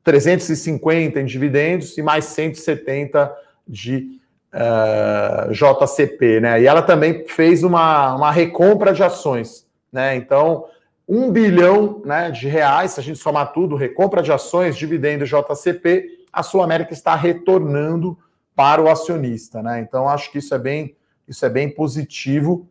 350 0.08 1.20
em 1.20 1.26
dividendos 1.26 1.98
e 1.98 2.02
mais 2.02 2.24
170 2.24 3.30
de 3.68 4.22
uh, 4.54 5.52
eh, 5.52 5.52
JCP, 5.52 6.40
né? 6.40 6.62
E 6.62 6.66
ela 6.66 6.82
também 6.82 7.28
fez 7.28 7.62
uma, 7.62 8.16
uma 8.16 8.32
recompra 8.32 8.94
de 8.94 9.04
ações, 9.04 9.68
né? 9.92 10.16
Então, 10.16 10.64
um 11.06 11.30
bilhão 11.30 12.02
né, 12.06 12.32
de 12.32 12.48
reais, 12.48 12.92
se 12.92 13.02
a 13.02 13.04
gente 13.04 13.20
somar 13.20 13.52
tudo, 13.52 13.76
recompra 13.76 14.24
de 14.24 14.32
ações, 14.32 14.78
dividendo 14.78 15.26
JCP, 15.26 16.26
a 16.32 16.42
Sul 16.42 16.62
América 16.62 16.94
está 16.94 17.14
retornando 17.14 18.18
para 18.56 18.82
o 18.82 18.90
acionista, 18.90 19.62
né? 19.62 19.82
Então, 19.82 20.08
acho 20.08 20.32
que 20.32 20.38
isso 20.38 20.56
é 20.56 20.58
bem, 20.58 20.96
isso 21.28 21.46
é 21.46 21.50
bem 21.50 21.70
positivo. 21.70 22.66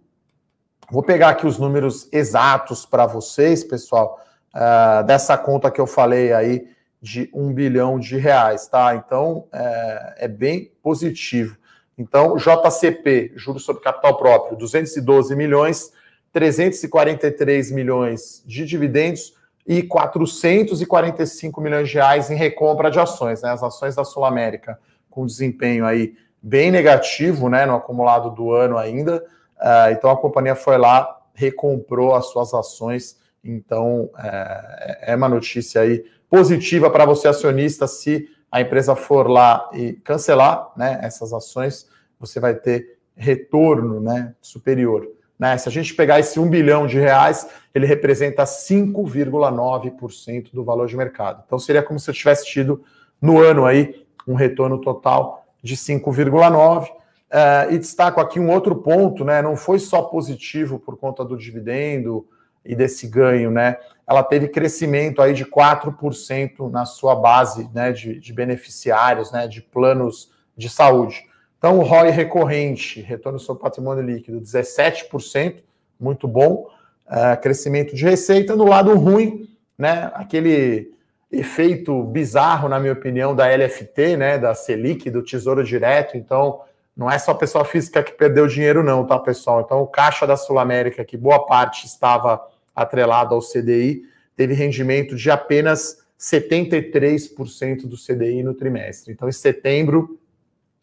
Vou 0.91 1.03
pegar 1.03 1.29
aqui 1.29 1.47
os 1.47 1.59
números 1.59 2.09
exatos 2.11 2.87
para 2.87 3.05
vocês, 3.05 3.63
pessoal, 3.63 4.19
uh, 4.55 5.05
dessa 5.05 5.37
conta 5.37 5.71
que 5.71 5.83
eu 5.83 5.87
falei 5.87 6.33
aí 6.33 6.75
de 7.07 7.31
um 7.33 7.53
bilhão 7.53 8.01
de 8.01 8.17
reais, 8.17 8.67
tá? 8.67 8.97
Então 8.97 9.47
é, 9.53 10.15
é 10.25 10.29
bem 10.29 10.73
positivo. 10.83 11.57
Então, 11.97 12.37
JCP, 12.37 13.33
juros 13.37 13.65
sobre 13.65 13.81
capital 13.81 14.17
próprio, 14.17 14.59
212 14.59 15.37
milhões, 15.37 15.93
343 16.33 17.71
milhões 17.71 18.43
de 18.45 18.67
dividendos 18.67 19.35
e 19.65 19.85
445 19.85 21.61
milhões 21.61 21.89
de 21.89 21.95
reais 21.95 22.29
em 22.29 22.35
recompra 22.35 22.91
de 22.91 22.99
ações, 22.99 23.41
né? 23.41 23.51
As 23.51 23.63
ações 23.63 23.95
da 23.95 24.05
Sul 24.05 24.25
América 24.25 24.77
com 25.09 25.25
desempenho 25.25 25.87
aí 25.87 26.15
bem 26.43 26.73
negativo, 26.73 27.49
né, 27.49 27.65
no 27.67 27.77
acumulado 27.77 28.31
do 28.33 28.53
ano 28.53 28.77
ainda. 28.77 29.25
Uh, 29.57 29.93
então 29.93 30.11
a 30.11 30.17
companhia 30.17 30.57
foi 30.57 30.77
lá, 30.77 31.21
recomprou 31.35 32.17
as 32.17 32.27
suas 32.27 32.53
ações. 32.53 33.17
Então 33.43 34.11
é, 34.19 35.13
é 35.13 35.17
uma 35.17 35.29
notícia 35.29 35.81
aí 35.81 36.05
positiva 36.31 36.91
para 36.91 37.05
você 37.05 37.29
acionista 37.29 37.87
se 37.87 38.29
a 38.51 38.61
empresa 38.61 38.97
for 38.97 39.29
lá 39.29 39.69
e 39.73 39.95
cancelar, 39.95 40.73
né, 40.77 40.99
essas 41.03 41.33
ações, 41.33 41.89
você 42.19 42.41
vai 42.41 42.55
ter 42.55 42.99
retorno, 43.15 44.01
né, 44.01 44.35
superior. 44.41 45.07
Né? 45.39 45.57
Se 45.59 45.69
a 45.69 45.73
gente 45.73 45.95
pegar 45.95 46.19
esse 46.19 46.41
1 46.41 46.49
bilhão 46.49 46.87
de 46.87 46.99
reais, 46.99 47.47
ele 47.75 47.87
representa 47.87 48.45
5,9% 48.45 50.53
do 50.53 50.65
valor 50.65 50.87
de 50.87 50.97
mercado. 50.97 51.43
Então 51.47 51.59
seria 51.59 51.83
como 51.83 52.01
se 52.01 52.09
eu 52.09 52.15
tivesse 52.15 52.47
tido 52.47 52.83
no 53.21 53.41
ano 53.41 53.67
aí 53.67 54.07
um 54.27 54.35
retorno 54.35 54.81
total 54.81 55.45
de 55.63 55.77
5,9%. 55.77 56.89
Uh, 57.27 57.73
e 57.73 57.79
destaco 57.79 58.21
aqui 58.21 58.39
um 58.39 58.53
outro 58.53 58.77
ponto, 58.77 59.25
né? 59.25 59.43
Não 59.43 59.57
foi 59.57 59.81
só 59.81 60.01
positivo 60.01 60.79
por 60.79 60.97
conta 60.97 61.25
do 61.25 61.37
dividendo 61.37 62.25
e 62.65 62.77
desse 62.77 63.09
ganho, 63.09 63.51
né? 63.51 63.77
Ela 64.07 64.23
teve 64.23 64.49
crescimento 64.49 65.21
aí 65.21 65.35
de 65.35 65.45
4% 65.45 66.71
na 66.71 66.85
sua 66.85 67.15
base 67.15 67.69
né, 67.75 67.91
de, 67.93 68.21
de 68.21 68.33
beneficiários, 68.33 69.33
né? 69.33 69.49
De 69.49 69.61
planos 69.61 70.31
de 70.57 70.71
saúde. 70.71 71.25
Então, 71.59 71.79
o 71.79 71.83
ROI 71.83 72.11
recorrente, 72.11 73.01
retorno 73.01 73.39
sobre 73.39 73.63
patrimônio 73.63 74.05
líquido, 74.05 74.41
17%, 74.41 75.63
muito 75.99 76.29
bom. 76.29 76.69
Uh, 77.07 77.41
crescimento 77.41 77.95
de 77.97 78.05
receita. 78.05 78.55
No 78.55 78.65
lado 78.65 78.95
ruim, 78.97 79.49
né? 79.77 80.11
Aquele 80.15 80.93
efeito 81.31 82.03
bizarro, 82.05 82.69
na 82.69 82.79
minha 82.79 82.93
opinião, 82.93 83.35
da 83.35 83.49
LFT, 83.49 84.17
né? 84.17 84.39
Da 84.39 84.55
Selic, 84.55 85.11
do 85.11 85.25
Tesouro 85.25 85.65
Direto. 85.65 86.17
Então, 86.17 86.61
não 86.97 87.11
é 87.11 87.19
só 87.19 87.33
a 87.33 87.37
pessoa 87.37 87.65
física 87.65 88.03
que 88.03 88.13
perdeu 88.13 88.47
dinheiro, 88.47 88.83
não, 88.83 89.05
tá, 89.05 89.19
pessoal? 89.19 89.61
Então, 89.61 89.83
o 89.83 89.87
caixa 89.87 90.27
da 90.27 90.37
Sul 90.37 90.59
América, 90.59 91.05
que 91.05 91.17
boa 91.17 91.45
parte 91.45 91.87
estava 91.87 92.41
atrelado 92.77 93.35
ao 93.35 93.41
CDI, 93.41 94.03
teve 94.37 94.53
rendimento 94.53 95.17
de 95.17 95.31
apenas 95.31 96.05
73% 96.21 97.87
do 97.87 97.97
CDI 97.97 98.43
no 98.43 98.55
trimestre. 98.55 99.13
Então, 99.13 99.29
em 99.29 99.33
setembro, 99.33 100.21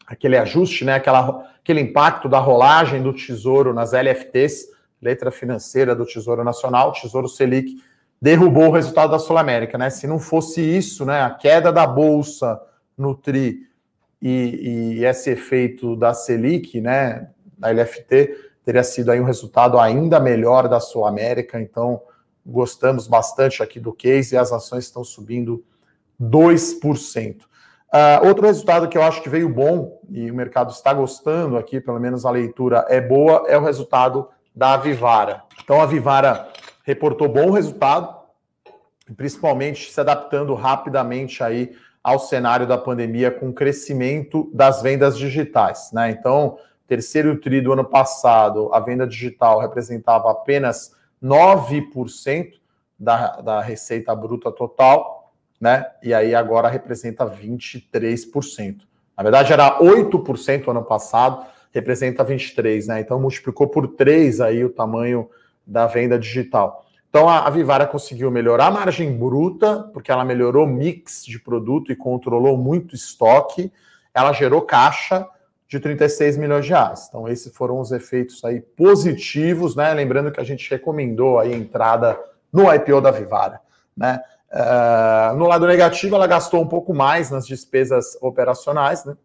aquele 0.06 0.36
ajuste, 0.36 0.84
né, 0.84 0.94
aquela, 0.94 1.48
aquele 1.62 1.80
impacto 1.80 2.28
da 2.28 2.38
rolagem 2.38 3.02
do 3.02 3.12
Tesouro 3.12 3.72
nas 3.72 3.92
LFTs, 3.92 4.68
letra 5.00 5.30
financeira 5.30 5.94
do 5.94 6.04
Tesouro 6.04 6.42
Nacional, 6.42 6.92
Tesouro 6.92 7.28
Selic, 7.28 7.76
derrubou 8.20 8.68
o 8.68 8.72
resultado 8.72 9.10
da 9.10 9.18
Sul 9.18 9.36
América, 9.36 9.76
né? 9.76 9.90
Se 9.90 10.06
não 10.06 10.18
fosse 10.18 10.62
isso, 10.62 11.04
né, 11.04 11.20
a 11.20 11.30
queda 11.30 11.70
da 11.70 11.86
bolsa 11.86 12.58
no 12.96 13.14
TRI 13.14 13.68
e, 14.22 14.96
e 14.98 15.04
esse 15.04 15.30
efeito 15.30 15.94
da 15.94 16.14
Selic, 16.14 16.80
né, 16.80 17.28
da 17.58 17.70
LFT, 17.70 18.34
teria 18.64 18.82
sido 18.82 19.10
aí 19.10 19.20
um 19.20 19.24
resultado 19.24 19.78
ainda 19.78 20.18
melhor 20.18 20.68
da 20.68 20.80
Sul 20.80 21.06
América, 21.06 21.60
então 21.60 22.00
gostamos 22.44 23.06
bastante 23.06 23.62
aqui 23.62 23.78
do 23.78 23.92
case 23.92 24.34
e 24.34 24.38
as 24.38 24.52
ações 24.52 24.84
estão 24.84 25.04
subindo 25.04 25.64
2%. 26.20 27.42
Uh, 27.42 28.26
outro 28.26 28.46
resultado 28.46 28.88
que 28.88 28.98
eu 28.98 29.02
acho 29.02 29.22
que 29.22 29.28
veio 29.28 29.48
bom 29.48 30.00
e 30.10 30.30
o 30.30 30.34
mercado 30.34 30.72
está 30.72 30.92
gostando 30.92 31.56
aqui, 31.56 31.80
pelo 31.80 32.00
menos 32.00 32.26
a 32.26 32.30
leitura 32.30 32.84
é 32.88 33.00
boa, 33.00 33.44
é 33.46 33.56
o 33.56 33.62
resultado 33.62 34.28
da 34.54 34.76
Vivara. 34.76 35.42
Então 35.62 35.80
a 35.80 35.86
Vivara 35.86 36.48
reportou 36.82 37.28
bom 37.28 37.50
resultado, 37.50 38.14
principalmente 39.16 39.92
se 39.92 40.00
adaptando 40.00 40.54
rapidamente 40.54 41.42
aí 41.42 41.72
ao 42.02 42.18
cenário 42.18 42.66
da 42.66 42.76
pandemia 42.76 43.30
com 43.30 43.48
o 43.48 43.52
crescimento 43.52 44.50
das 44.52 44.82
vendas 44.82 45.16
digitais, 45.16 45.90
né? 45.92 46.10
Então, 46.10 46.58
terceiro 46.86 47.38
tri 47.40 47.60
do 47.60 47.72
ano 47.72 47.84
passado, 47.84 48.72
a 48.72 48.80
venda 48.80 49.06
digital 49.06 49.60
representava 49.60 50.30
apenas 50.30 50.94
9% 51.22 52.52
da, 52.98 53.40
da 53.40 53.60
receita 53.60 54.14
bruta 54.14 54.52
total, 54.52 55.32
né? 55.60 55.86
E 56.02 56.12
aí 56.12 56.34
agora 56.34 56.68
representa 56.68 57.26
23%. 57.26 58.80
Na 59.16 59.22
verdade, 59.22 59.52
era 59.52 59.78
8% 59.78 60.68
ano 60.68 60.84
passado, 60.84 61.46
representa 61.72 62.24
23%, 62.24 62.86
né? 62.86 63.00
Então 63.00 63.20
multiplicou 63.20 63.68
por 63.68 63.88
3 63.88 64.40
aí 64.40 64.64
o 64.64 64.70
tamanho 64.70 65.28
da 65.66 65.86
venda 65.86 66.18
digital. 66.18 66.84
Então 67.08 67.28
a, 67.28 67.48
Vivara 67.48 67.86
conseguiu 67.86 68.30
melhorar 68.30 68.66
a 68.66 68.70
margem 68.70 69.16
bruta, 69.16 69.88
porque 69.92 70.10
ela 70.10 70.24
melhorou 70.24 70.64
o 70.64 70.68
mix 70.68 71.24
de 71.24 71.38
produto 71.38 71.92
e 71.92 71.96
controlou 71.96 72.56
muito 72.56 72.94
estoque. 72.94 73.72
Ela 74.12 74.32
gerou 74.32 74.62
caixa 74.62 75.26
de 75.74 75.80
36 75.80 76.36
milhões 76.36 76.64
de 76.64 76.70
reais. 76.70 77.06
Então, 77.08 77.28
esses 77.28 77.54
foram 77.54 77.80
os 77.80 77.90
efeitos 77.90 78.44
aí 78.44 78.60
positivos, 78.60 79.74
né? 79.74 79.92
Lembrando 79.92 80.30
que 80.30 80.40
a 80.40 80.44
gente 80.44 80.70
recomendou 80.70 81.38
a 81.38 81.48
entrada 81.48 82.18
no 82.52 82.72
IPO 82.72 83.00
da 83.00 83.10
Vivara, 83.10 83.60
né? 83.96 84.22
Uh, 84.52 85.36
no 85.36 85.48
lado 85.48 85.66
negativo, 85.66 86.14
ela 86.14 86.28
gastou 86.28 86.62
um 86.62 86.68
pouco 86.68 86.94
mais 86.94 87.28
nas 87.28 87.44
despesas 87.44 88.16
operacionais, 88.20 89.04
né? 89.04 89.16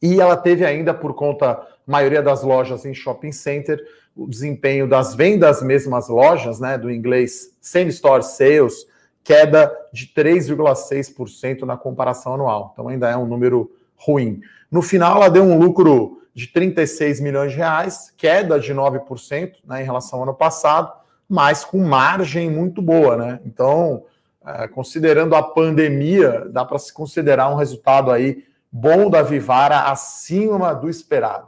E 0.00 0.18
ela 0.18 0.34
teve 0.34 0.64
ainda, 0.64 0.94
por 0.94 1.14
conta, 1.14 1.60
maioria 1.86 2.22
das 2.22 2.42
lojas 2.42 2.86
em 2.86 2.94
shopping 2.94 3.32
center, 3.32 3.78
o 4.16 4.26
desempenho 4.26 4.88
das 4.88 5.14
vendas 5.14 5.62
mesmas 5.62 6.08
lojas, 6.08 6.58
né? 6.58 6.78
Do 6.78 6.90
inglês 6.90 7.54
same 7.60 7.90
store 7.90 8.22
sales, 8.22 8.86
queda 9.22 9.70
de 9.92 10.06
3,6% 10.06 11.62
na 11.62 11.76
comparação 11.76 12.34
anual. 12.34 12.70
Então 12.72 12.88
ainda 12.88 13.10
é 13.10 13.16
um 13.16 13.26
número 13.26 13.70
ruim. 13.94 14.40
No 14.74 14.82
final, 14.82 15.18
ela 15.18 15.28
deu 15.28 15.44
um 15.44 15.56
lucro 15.56 16.20
de 16.34 16.48
36 16.48 17.20
milhões 17.20 17.52
de 17.52 17.58
reais, 17.58 18.12
queda 18.16 18.58
de 18.58 18.74
9% 18.74 19.52
né, 19.64 19.80
em 19.80 19.84
relação 19.84 20.18
ao 20.18 20.24
ano 20.24 20.34
passado, 20.34 20.92
mas 21.28 21.64
com 21.64 21.78
margem 21.78 22.50
muito 22.50 22.82
boa, 22.82 23.16
né? 23.16 23.40
Então, 23.46 24.02
é, 24.44 24.66
considerando 24.66 25.36
a 25.36 25.42
pandemia, 25.44 26.48
dá 26.50 26.64
para 26.64 26.76
se 26.80 26.92
considerar 26.92 27.50
um 27.50 27.54
resultado 27.54 28.10
aí 28.10 28.42
bom 28.68 29.08
da 29.08 29.22
Vivara 29.22 29.82
acima 29.82 30.74
do 30.74 30.90
esperado, 30.90 31.46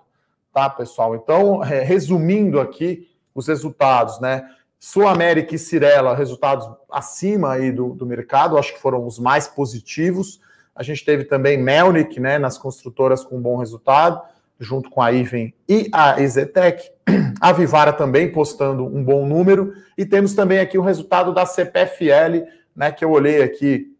tá, 0.54 0.70
pessoal? 0.70 1.16
Então, 1.16 1.64
é, 1.64 1.82
resumindo 1.82 2.60
aqui 2.60 3.10
os 3.34 3.48
resultados, 3.48 4.20
né? 4.20 4.48
Sul 4.78 5.08
América 5.08 5.52
e 5.52 5.58
Cirela, 5.58 6.14
resultados 6.14 6.70
acima 6.88 7.54
aí 7.54 7.72
do, 7.72 7.88
do 7.92 8.06
mercado, 8.06 8.56
acho 8.56 8.72
que 8.72 8.80
foram 8.80 9.04
os 9.04 9.18
mais 9.18 9.48
positivos. 9.48 10.38
A 10.76 10.82
gente 10.82 11.04
teve 11.04 11.24
também 11.24 11.56
Melnick, 11.56 12.20
né, 12.20 12.38
nas 12.38 12.58
construtoras 12.58 13.24
com 13.24 13.40
bom 13.40 13.56
resultado, 13.56 14.20
junto 14.60 14.90
com 14.90 15.00
a 15.00 15.10
Iven 15.10 15.54
e 15.66 15.88
a 15.92 16.20
Ezetec. 16.20 16.90
A 17.40 17.52
Vivara 17.52 17.92
também 17.92 18.30
postando 18.30 18.84
um 18.84 19.02
bom 19.02 19.26
número. 19.26 19.72
E 19.96 20.04
temos 20.04 20.34
também 20.34 20.58
aqui 20.58 20.76
o 20.76 20.82
resultado 20.82 21.32
da 21.32 21.46
CPFL, 21.46 22.46
né, 22.74 22.92
que 22.92 23.04
eu 23.04 23.10
olhei 23.10 23.42
aqui 23.42 23.96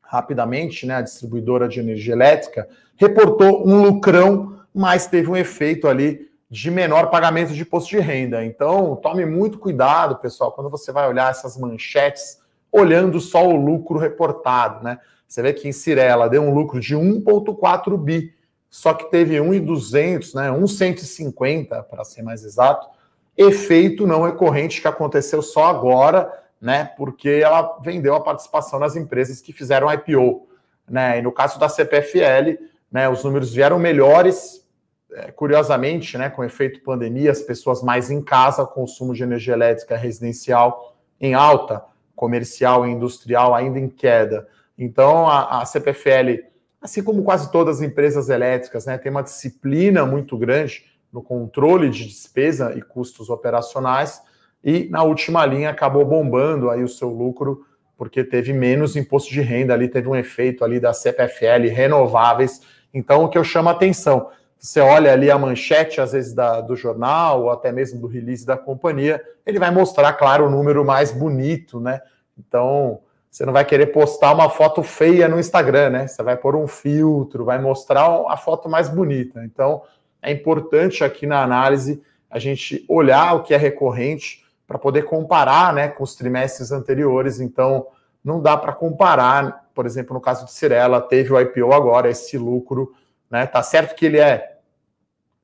rapidamente, 0.00 0.86
né, 0.86 0.96
a 0.96 1.02
distribuidora 1.02 1.68
de 1.68 1.80
energia 1.80 2.14
elétrica, 2.14 2.68
reportou 2.96 3.68
um 3.68 3.82
lucrão, 3.82 4.60
mas 4.74 5.06
teve 5.06 5.28
um 5.28 5.36
efeito 5.36 5.86
ali 5.86 6.28
de 6.50 6.70
menor 6.70 7.10
pagamento 7.10 7.52
de 7.52 7.62
imposto 7.62 7.90
de 7.90 7.98
renda. 7.98 8.44
Então, 8.44 8.96
tome 8.96 9.26
muito 9.26 9.58
cuidado, 9.58 10.16
pessoal, 10.16 10.52
quando 10.52 10.70
você 10.70 10.90
vai 10.90 11.08
olhar 11.08 11.30
essas 11.30 11.58
manchetes, 11.58 12.40
olhando 12.72 13.20
só 13.20 13.46
o 13.46 13.54
lucro 13.54 13.98
reportado, 13.98 14.82
né? 14.82 14.98
Você 15.28 15.42
vê 15.42 15.52
que 15.52 15.68
em 15.68 15.72
Cirela 15.72 16.28
deu 16.28 16.42
um 16.42 16.54
lucro 16.54 16.80
de 16.80 16.96
1,4 16.96 17.96
bi, 17.96 18.34
só 18.70 18.94
que 18.94 19.10
teve 19.10 19.40
1,200, 19.40 20.34
né? 20.34 20.50
1,150, 20.50 21.82
para 21.84 22.02
ser 22.04 22.22
mais 22.22 22.44
exato, 22.44 22.88
efeito 23.36 24.06
não 24.06 24.22
recorrente 24.22 24.80
que 24.80 24.88
aconteceu 24.88 25.42
só 25.42 25.66
agora 25.66 26.32
né? 26.60 26.92
Porque 26.96 27.28
ela 27.28 27.78
vendeu 27.82 28.14
a 28.14 28.20
participação 28.20 28.78
nas 28.78 28.96
empresas 28.96 29.40
que 29.40 29.52
fizeram 29.52 29.92
IPO, 29.92 30.48
né? 30.88 31.18
E 31.18 31.22
no 31.22 31.32
caso 31.32 31.58
da 31.58 31.68
CPFL, 31.68 32.58
né, 32.90 33.08
os 33.08 33.22
números 33.22 33.52
vieram 33.52 33.78
melhores, 33.78 34.66
é, 35.12 35.30
curiosamente, 35.30 36.18
né, 36.18 36.28
com 36.28 36.42
efeito 36.42 36.82
pandemia, 36.82 37.30
as 37.30 37.42
pessoas 37.42 37.82
mais 37.82 38.10
em 38.10 38.22
casa, 38.22 38.66
consumo 38.66 39.14
de 39.14 39.22
energia 39.22 39.54
elétrica 39.54 39.96
residencial 39.96 40.96
em 41.20 41.34
alta, 41.34 41.84
comercial 42.16 42.86
e 42.86 42.90
industrial 42.90 43.54
ainda 43.54 43.78
em 43.78 43.88
queda. 43.88 44.48
Então, 44.78 45.28
a, 45.28 45.60
a 45.60 45.64
CPFL, 45.66 46.44
assim 46.80 47.02
como 47.02 47.24
quase 47.24 47.50
todas 47.50 47.78
as 47.78 47.82
empresas 47.82 48.28
elétricas, 48.28 48.86
né, 48.86 48.96
tem 48.96 49.10
uma 49.10 49.22
disciplina 49.22 50.06
muito 50.06 50.38
grande 50.38 50.84
no 51.12 51.22
controle 51.22 51.90
de 51.90 52.04
despesa 52.06 52.72
e 52.76 52.82
custos 52.82 53.28
operacionais, 53.28 54.22
e 54.62 54.88
na 54.88 55.02
última 55.02 55.44
linha 55.44 55.70
acabou 55.70 56.04
bombando 56.04 56.70
aí 56.70 56.82
o 56.82 56.88
seu 56.88 57.08
lucro 57.08 57.66
porque 57.98 58.22
teve 58.22 58.52
menos 58.52 58.94
imposto 58.94 59.28
de 59.30 59.40
renda 59.40 59.74
ali, 59.74 59.88
teve 59.88 60.08
um 60.08 60.14
efeito 60.14 60.64
ali 60.64 60.78
da 60.78 60.92
CPFL 60.92 61.68
renováveis. 61.68 62.62
Então, 62.94 63.24
o 63.24 63.28
que 63.28 63.36
eu 63.36 63.42
chamo 63.42 63.68
a 63.68 63.72
atenção, 63.72 64.30
você 64.56 64.80
olha 64.80 65.12
ali 65.12 65.28
a 65.28 65.36
manchete, 65.36 66.00
às 66.00 66.12
vezes, 66.12 66.32
da, 66.32 66.60
do 66.60 66.76
jornal, 66.76 67.42
ou 67.42 67.50
até 67.50 67.72
mesmo 67.72 68.00
do 68.00 68.06
release 68.06 68.46
da 68.46 68.56
companhia, 68.56 69.20
ele 69.44 69.58
vai 69.58 69.72
mostrar, 69.72 70.12
claro, 70.12 70.46
o 70.46 70.50
número 70.50 70.84
mais 70.84 71.10
bonito, 71.10 71.80
né? 71.80 72.00
Então, 72.38 73.00
você 73.38 73.46
não 73.46 73.52
vai 73.52 73.64
querer 73.64 73.86
postar 73.86 74.34
uma 74.34 74.50
foto 74.50 74.82
feia 74.82 75.28
no 75.28 75.38
Instagram, 75.38 75.90
né? 75.90 76.08
Você 76.08 76.20
vai 76.24 76.36
pôr 76.36 76.56
um 76.56 76.66
filtro, 76.66 77.44
vai 77.44 77.56
mostrar 77.56 78.02
a 78.26 78.36
foto 78.36 78.68
mais 78.68 78.88
bonita. 78.88 79.44
Então, 79.44 79.82
é 80.20 80.32
importante 80.32 81.04
aqui 81.04 81.24
na 81.24 81.40
análise 81.40 82.02
a 82.28 82.40
gente 82.40 82.84
olhar 82.88 83.34
o 83.34 83.44
que 83.44 83.54
é 83.54 83.56
recorrente 83.56 84.44
para 84.66 84.76
poder 84.76 85.04
comparar, 85.04 85.72
né, 85.72 85.86
com 85.86 86.02
os 86.02 86.16
trimestres 86.16 86.72
anteriores. 86.72 87.38
Então, 87.38 87.86
não 88.24 88.42
dá 88.42 88.56
para 88.56 88.72
comparar, 88.72 89.68
por 89.72 89.86
exemplo, 89.86 90.14
no 90.14 90.20
caso 90.20 90.44
de 90.44 90.50
Cirela, 90.50 91.00
teve 91.00 91.32
o 91.32 91.40
IPO 91.40 91.72
agora, 91.72 92.10
esse 92.10 92.36
lucro, 92.36 92.92
né? 93.30 93.46
Tá 93.46 93.62
certo 93.62 93.94
que 93.94 94.04
ele 94.04 94.18
é 94.18 94.56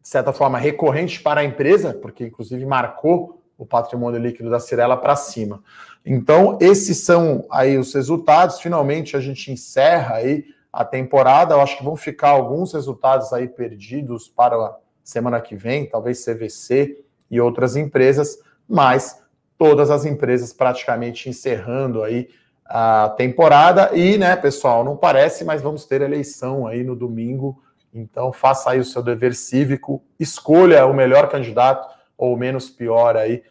de 0.02 0.08
certa 0.08 0.32
forma 0.32 0.58
recorrente 0.58 1.22
para 1.22 1.42
a 1.42 1.44
empresa, 1.44 1.94
porque 1.94 2.24
inclusive 2.24 2.66
marcou 2.66 3.40
o 3.56 3.64
patrimônio 3.64 4.18
líquido 4.18 4.50
da 4.50 4.58
Cirela 4.58 4.96
para 4.96 5.14
cima. 5.14 5.62
Então, 6.04 6.58
esses 6.60 6.98
são 6.98 7.46
aí 7.50 7.78
os 7.78 7.94
resultados. 7.94 8.60
Finalmente 8.60 9.16
a 9.16 9.20
gente 9.20 9.50
encerra 9.50 10.16
aí 10.16 10.44
a 10.72 10.84
temporada. 10.84 11.54
Eu 11.54 11.60
acho 11.60 11.78
que 11.78 11.84
vão 11.84 11.96
ficar 11.96 12.30
alguns 12.30 12.72
resultados 12.74 13.32
aí 13.32 13.48
perdidos 13.48 14.28
para 14.28 14.54
a 14.56 14.76
semana 15.02 15.40
que 15.40 15.56
vem, 15.56 15.86
talvez 15.86 16.24
CVC 16.24 17.04
e 17.30 17.40
outras 17.40 17.74
empresas, 17.74 18.38
mas 18.68 19.22
todas 19.56 19.90
as 19.90 20.04
empresas 20.04 20.52
praticamente 20.52 21.28
encerrando 21.28 22.02
aí 22.02 22.28
a 22.66 23.14
temporada. 23.16 23.90
E, 23.94 24.18
né, 24.18 24.36
pessoal, 24.36 24.84
não 24.84 24.96
parece, 24.96 25.44
mas 25.44 25.62
vamos 25.62 25.86
ter 25.86 26.02
eleição 26.02 26.66
aí 26.66 26.82
no 26.84 26.94
domingo. 26.94 27.62
Então, 27.92 28.32
faça 28.32 28.70
aí 28.70 28.80
o 28.80 28.84
seu 28.84 29.02
dever 29.02 29.34
cívico, 29.34 30.02
escolha 30.18 30.84
o 30.84 30.92
melhor 30.92 31.28
candidato 31.28 31.88
ou 32.16 32.36
menos 32.36 32.68
pior 32.68 33.16
aí 33.16 33.42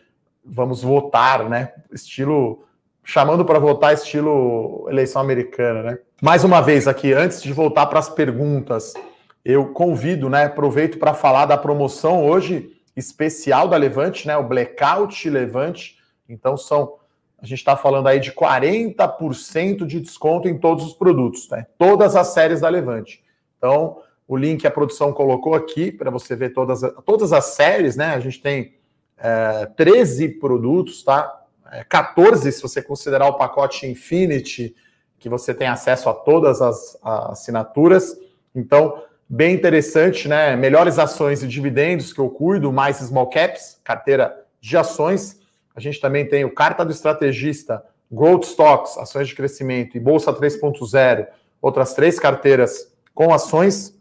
vamos 0.46 0.82
votar, 0.82 1.48
né? 1.50 1.74
Estilo 1.92 2.66
chamando 3.04 3.44
para 3.44 3.60
votar 3.60 3.94
estilo 3.94 4.88
eleição 4.90 5.22
americana, 5.22 5.84
né? 5.84 6.00
Mais 6.22 6.44
uma 6.44 6.62
vez 6.62 6.88
aqui, 6.88 7.12
antes 7.14 7.42
de 7.42 7.52
voltar 7.52 7.86
para 7.88 8.00
as 8.00 8.10
perguntas, 8.10 8.94
eu 9.44 9.74
convido, 9.74 10.30
né? 10.30 10.46
Aproveito 10.46 10.98
para 10.98 11.14
falar 11.14 11.46
da 11.46 11.58
promoção 11.58 12.26
hoje 12.26 12.72
especial 12.96 13.68
da 13.68 13.76
Levante, 13.76 14.28
né? 14.28 14.38
O 14.38 14.44
Blackout 14.44 15.30
Levante. 15.30 15.98
Então 16.30 16.56
são 16.56 16.96
a 17.42 17.46
gente 17.46 17.60
está 17.60 17.76
falando 17.76 18.08
aí 18.08 18.22
de 18.22 18.32
40% 18.32 19.86
de 19.86 20.00
desconto 20.00 20.48
em 20.48 20.58
todos 20.58 20.86
os 20.86 20.94
produtos, 20.94 21.50
né? 21.50 21.68
Todas 21.78 22.16
as 22.16 22.28
séries 22.28 22.62
da 22.62 22.70
Levante. 22.70 23.22
Então, 23.58 23.98
o 24.26 24.38
link 24.38 24.66
a 24.66 24.72
produção 24.72 25.12
colocou 25.12 25.54
aqui 25.54 25.92
para 25.92 26.10
você 26.10 26.38
ver 26.38 26.54
todas, 26.54 26.80
todas 27.06 27.34
as 27.34 27.48
séries, 27.48 27.98
né? 27.98 28.14
A 28.16 28.20
gente 28.22 28.42
tem 28.42 28.76
é, 29.24 29.66
13 29.78 30.28
produtos, 30.28 31.02
tá? 31.02 31.46
É, 31.72 31.84
14 31.86 32.52
se 32.52 32.62
você 32.62 32.82
considerar 32.82 33.28
o 33.28 33.38
pacote 33.38 33.88
Infinity, 33.88 34.76
que 35.18 35.30
você 35.30 35.54
tem 35.54 35.68
acesso 35.68 36.10
a 36.10 36.14
todas 36.14 36.62
as, 36.62 37.00
as 37.02 37.32
assinaturas. 37.32 38.18
Então, 38.54 39.02
bem 39.28 39.56
interessante, 39.56 40.28
né? 40.28 40.58
Melhores 40.58 41.00
ações 41.00 41.42
e 41.42 41.48
dividendos 41.48 42.12
que 42.12 42.20
eu 42.20 42.30
cuido, 42.30 42.74
mais 42.74 42.98
small 42.98 43.30
caps, 43.30 43.80
carteira 43.82 44.46
de 44.60 44.76
ações. 44.76 45.40
A 45.74 45.80
gente 45.80 46.02
também 46.02 46.28
tem 46.28 46.44
o 46.44 46.54
Carta 46.54 46.84
do 46.84 46.92
Estrategista, 46.92 47.82
Growth 48.12 48.44
Stocks, 48.44 48.98
ações 48.98 49.30
de 49.30 49.36
crescimento 49.36 49.96
e 49.96 50.00
Bolsa 50.02 50.34
3.0, 50.34 51.28
outras 51.62 51.94
três 51.94 52.20
carteiras 52.20 52.94
com 53.14 53.34
ações. 53.34 53.98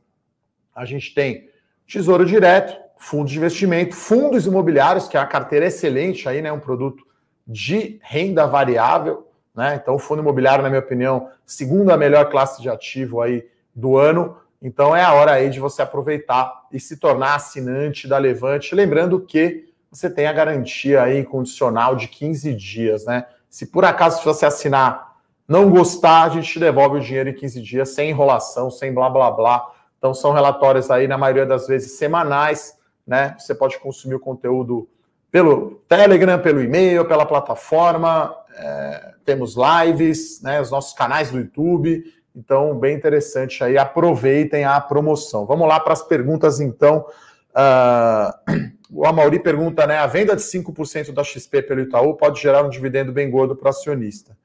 A 0.74 0.84
gente 0.84 1.14
tem 1.14 1.48
Tesouro 1.86 2.26
Direto, 2.26 2.76
fundos 3.02 3.32
de 3.32 3.38
investimento, 3.38 3.96
fundos 3.96 4.46
imobiliários, 4.46 5.08
que 5.08 5.16
é 5.16 5.20
uma 5.20 5.26
carteira 5.26 5.66
excelente 5.66 6.28
aí, 6.28 6.40
né? 6.40 6.52
Um 6.52 6.60
produto 6.60 7.04
de 7.44 7.98
renda 8.00 8.46
variável, 8.46 9.26
né? 9.52 9.74
Então, 9.74 9.96
o 9.96 9.98
fundo 9.98 10.22
imobiliário, 10.22 10.62
na 10.62 10.70
minha 10.70 10.80
opinião, 10.80 11.28
segunda 11.44 11.96
melhor 11.96 12.30
classe 12.30 12.62
de 12.62 12.68
ativo 12.70 13.20
aí 13.20 13.44
do 13.74 13.98
ano. 13.98 14.36
Então, 14.62 14.94
é 14.94 15.02
a 15.02 15.12
hora 15.14 15.32
aí 15.32 15.50
de 15.50 15.58
você 15.58 15.82
aproveitar 15.82 16.68
e 16.72 16.78
se 16.78 16.96
tornar 16.96 17.34
assinante 17.34 18.06
da 18.06 18.18
Levante. 18.18 18.72
Lembrando 18.72 19.18
que 19.18 19.68
você 19.90 20.08
tem 20.08 20.26
a 20.26 20.32
garantia 20.32 21.02
aí 21.02 21.24
condicional 21.24 21.96
de 21.96 22.06
15 22.06 22.54
dias, 22.54 23.04
né? 23.04 23.26
Se 23.50 23.66
por 23.66 23.84
acaso 23.84 24.22
você 24.22 24.46
assinar, 24.46 25.16
não 25.48 25.68
gostar, 25.68 26.22
a 26.22 26.28
gente 26.28 26.52
te 26.52 26.60
devolve 26.60 26.98
o 26.98 27.00
dinheiro 27.00 27.30
em 27.30 27.34
15 27.34 27.60
dias, 27.60 27.88
sem 27.88 28.10
enrolação, 28.10 28.70
sem 28.70 28.94
blá 28.94 29.10
blá 29.10 29.28
blá. 29.28 29.72
Então, 29.98 30.14
são 30.14 30.32
relatórios 30.32 30.88
aí, 30.88 31.08
na 31.08 31.18
maioria 31.18 31.44
das 31.44 31.66
vezes, 31.66 31.98
semanais 31.98 32.80
né? 33.06 33.34
Você 33.38 33.54
pode 33.54 33.78
consumir 33.78 34.14
o 34.14 34.20
conteúdo 34.20 34.88
pelo 35.30 35.82
Telegram, 35.88 36.38
pelo 36.38 36.62
e-mail, 36.62 37.06
pela 37.06 37.24
plataforma, 37.24 38.36
é, 38.56 39.14
temos 39.24 39.54
lives, 39.56 40.42
né? 40.42 40.60
Os 40.60 40.70
nossos 40.70 40.92
canais 40.92 41.30
do 41.30 41.38
YouTube. 41.38 42.04
Então, 42.34 42.78
bem 42.78 42.96
interessante 42.96 43.62
aí. 43.62 43.76
Aproveitem 43.78 44.64
a 44.64 44.80
promoção. 44.80 45.46
Vamos 45.46 45.68
lá 45.68 45.78
para 45.80 45.92
as 45.92 46.02
perguntas, 46.02 46.60
então. 46.60 47.06
Uh, 47.50 48.72
o 48.92 49.06
Amauri 49.06 49.38
pergunta, 49.38 49.86
né? 49.86 49.98
A 49.98 50.06
venda 50.06 50.34
de 50.34 50.42
5% 50.42 51.12
da 51.12 51.22
XP 51.22 51.62
pelo 51.62 51.80
Itaú 51.80 52.14
pode 52.14 52.40
gerar 52.40 52.62
um 52.62 52.70
dividendo 52.70 53.12
bem 53.12 53.30
gordo 53.30 53.54
para 53.54 53.66
o 53.66 53.70
acionista. 53.70 54.36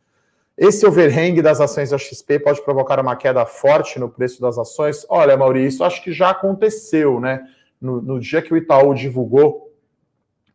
Esse 0.57 0.85
overhang 0.87 1.39
das 1.41 1.61
ações 1.61 1.91
da 1.91 1.97
XP 1.97 2.39
pode 2.39 2.63
provocar 2.63 2.99
uma 2.99 3.15
queda 3.15 3.45
forte 3.45 3.99
no 3.99 4.09
preço 4.09 4.41
das 4.41 4.57
ações? 4.57 5.05
Olha, 5.07 5.37
Maurício, 5.37 5.85
acho 5.85 6.03
que 6.03 6.11
já 6.11 6.31
aconteceu, 6.31 7.19
né? 7.19 7.43
No, 7.79 8.01
no 8.01 8.19
dia 8.19 8.41
que 8.41 8.53
o 8.53 8.57
Itaú 8.57 8.93
divulgou 8.93 9.73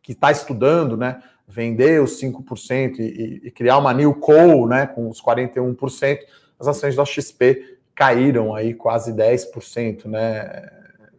que 0.01 0.11
está 0.11 0.31
estudando, 0.31 0.97
né, 0.97 1.21
vender 1.47 2.01
os 2.01 2.21
5% 2.21 2.99
e, 2.99 3.41
e, 3.45 3.51
criar 3.51 3.77
uma 3.77 3.93
new 3.93 4.13
call, 4.15 4.67
né, 4.67 4.85
com 4.85 5.09
os 5.09 5.21
41%, 5.21 6.19
as 6.59 6.67
ações 6.67 6.95
da 6.95 7.05
XP 7.05 7.77
caíram 7.95 8.53
aí 8.53 8.73
quase 8.73 9.13
10%, 9.13 10.05
né? 10.05 10.69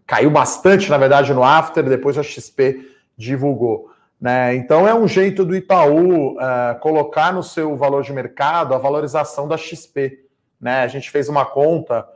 Caiu 0.06 0.30
bastante, 0.30 0.90
na 0.90 0.98
verdade, 0.98 1.32
no 1.32 1.42
after, 1.42 1.82
depois 1.84 2.18
a 2.18 2.22
XP 2.22 2.90
divulgou. 3.16 3.90
Né? 4.20 4.54
Então 4.56 4.86
é 4.86 4.94
um 4.94 5.08
jeito 5.08 5.44
do 5.44 5.56
Itaú 5.56 6.32
uh, 6.32 6.78
colocar 6.80 7.32
no 7.32 7.42
seu 7.42 7.76
valor 7.76 8.02
de 8.02 8.12
mercado 8.12 8.74
a 8.74 8.78
valorização 8.78 9.48
da 9.48 9.56
XP. 9.56 10.24
Né? 10.60 10.82
A 10.82 10.88
gente 10.88 11.10
fez 11.10 11.28
uma 11.28 11.44
conta 11.44 12.06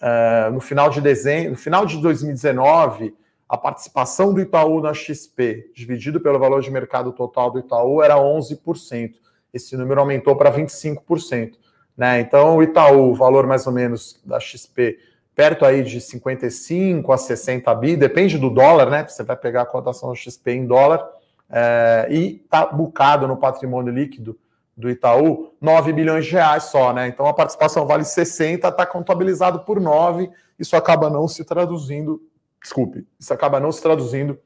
uh, 0.00 0.52
no 0.52 0.60
final 0.60 0.90
de 0.90 1.00
dezembro, 1.00 1.52
no 1.52 1.56
final 1.56 1.86
de 1.86 2.00
2019, 2.00 3.14
a 3.52 3.58
participação 3.58 4.32
do 4.32 4.40
Itaú 4.40 4.80
na 4.80 4.94
XP, 4.94 5.72
dividido 5.74 6.18
pelo 6.18 6.38
valor 6.38 6.62
de 6.62 6.70
mercado 6.70 7.12
total 7.12 7.50
do 7.50 7.58
Itaú, 7.58 8.02
era 8.02 8.16
11%. 8.16 9.12
Esse 9.52 9.76
número 9.76 10.00
aumentou 10.00 10.34
para 10.34 10.50
25%. 10.50 11.52
Né? 11.94 12.20
Então, 12.20 12.56
o 12.56 12.62
Itaú, 12.62 13.10
o 13.10 13.14
valor 13.14 13.46
mais 13.46 13.66
ou 13.66 13.72
menos 13.74 14.18
da 14.24 14.40
XP, 14.40 14.98
perto 15.34 15.66
aí 15.66 15.82
de 15.82 16.00
55 16.00 17.12
a 17.12 17.18
60 17.18 17.74
bi, 17.74 17.94
depende 17.94 18.38
do 18.38 18.48
dólar, 18.48 18.88
né? 18.88 19.06
Você 19.06 19.22
vai 19.22 19.36
pegar 19.36 19.62
a 19.62 19.66
cotação 19.66 20.08
da 20.08 20.14
XP 20.14 20.52
em 20.52 20.66
dólar, 20.66 21.06
é, 21.50 22.06
e 22.10 22.40
está 22.42 22.64
bucado 22.64 23.28
no 23.28 23.36
patrimônio 23.36 23.92
líquido 23.92 24.34
do 24.74 24.88
Itaú 24.88 25.52
9 25.60 25.92
bilhões 25.92 26.24
de 26.24 26.32
reais 26.32 26.64
só, 26.64 26.94
né? 26.94 27.06
Então 27.06 27.26
a 27.26 27.34
participação 27.34 27.84
vale 27.84 28.04
60, 28.04 28.66
está 28.66 28.86
contabilizado 28.86 29.60
por 29.60 29.78
9, 29.78 30.30
isso 30.58 30.74
acaba 30.74 31.10
não 31.10 31.28
se 31.28 31.44
traduzindo 31.44 32.18
desculpe, 32.62 33.06
isso 33.18 33.32
acaba 33.32 33.58
não 33.58 33.72
se 33.72 33.82
traduzindo 33.82 34.38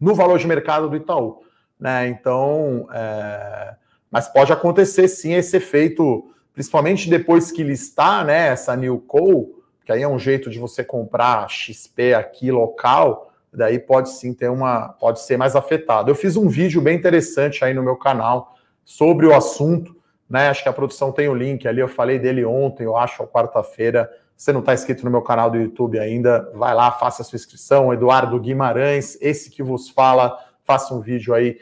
no 0.00 0.14
valor 0.14 0.38
de 0.38 0.46
mercado 0.46 0.88
do 0.88 0.96
Itaú. 0.96 1.42
Né? 1.78 2.08
Então, 2.08 2.88
é... 2.92 3.74
mas 4.10 4.28
pode 4.28 4.52
acontecer 4.52 5.08
sim 5.08 5.34
esse 5.34 5.56
efeito, 5.56 6.30
principalmente 6.52 7.10
depois 7.10 7.50
que 7.50 7.62
listar 7.62 8.24
né, 8.24 8.48
essa 8.48 8.76
New 8.76 8.98
Co, 9.00 9.62
que 9.84 9.92
aí 9.92 10.02
é 10.02 10.08
um 10.08 10.18
jeito 10.18 10.50
de 10.50 10.58
você 10.58 10.82
comprar 10.82 11.48
XP 11.48 12.14
aqui 12.14 12.50
local, 12.50 13.32
daí 13.52 13.78
pode 13.78 14.10
sim 14.10 14.34
ter 14.34 14.50
uma, 14.50 14.88
pode 14.88 15.20
ser 15.20 15.36
mais 15.36 15.56
afetado. 15.56 16.10
Eu 16.10 16.14
fiz 16.14 16.36
um 16.36 16.48
vídeo 16.48 16.80
bem 16.80 16.96
interessante 16.96 17.64
aí 17.64 17.72
no 17.72 17.82
meu 17.82 17.96
canal 17.96 18.54
sobre 18.84 19.26
o 19.26 19.34
assunto, 19.34 19.96
né? 20.28 20.48
Acho 20.48 20.62
que 20.62 20.68
a 20.68 20.72
produção 20.72 21.12
tem 21.12 21.28
o 21.28 21.34
link 21.34 21.66
ali, 21.66 21.80
eu 21.80 21.88
falei 21.88 22.18
dele 22.18 22.44
ontem, 22.44 22.84
eu 22.84 22.96
acho, 22.96 23.26
quarta-feira 23.28 24.10
você 24.36 24.52
não 24.52 24.60
está 24.60 24.74
inscrito 24.74 25.04
no 25.04 25.10
meu 25.10 25.22
canal 25.22 25.50
do 25.50 25.56
YouTube 25.56 25.98
ainda, 25.98 26.50
vai 26.54 26.74
lá, 26.74 26.92
faça 26.92 27.22
a 27.22 27.24
sua 27.24 27.36
inscrição. 27.36 27.92
Eduardo 27.92 28.38
Guimarães, 28.38 29.16
esse 29.20 29.50
que 29.50 29.62
vos 29.62 29.88
fala, 29.88 30.38
faça 30.62 30.94
um 30.94 31.00
vídeo 31.00 31.32
aí 31.32 31.58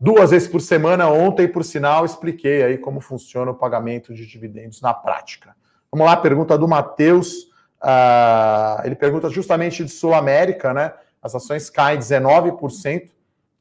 duas 0.00 0.30
vezes 0.30 0.48
por 0.48 0.60
semana. 0.60 1.08
Ontem, 1.08 1.46
por 1.46 1.62
sinal, 1.62 2.04
expliquei 2.04 2.62
aí 2.62 2.78
como 2.78 3.00
funciona 3.00 3.50
o 3.50 3.54
pagamento 3.54 4.14
de 4.14 4.26
dividendos 4.26 4.80
na 4.80 4.94
prática. 4.94 5.54
Vamos 5.92 6.06
lá, 6.06 6.16
pergunta 6.16 6.56
do 6.56 6.66
Matheus. 6.66 7.44
Uh, 7.82 8.84
ele 8.84 8.94
pergunta 8.94 9.28
justamente 9.28 9.84
de 9.84 9.90
Sul 9.90 10.14
América, 10.14 10.72
né? 10.72 10.94
As 11.22 11.34
ações 11.34 11.68
caem 11.68 11.98
19% 11.98 13.10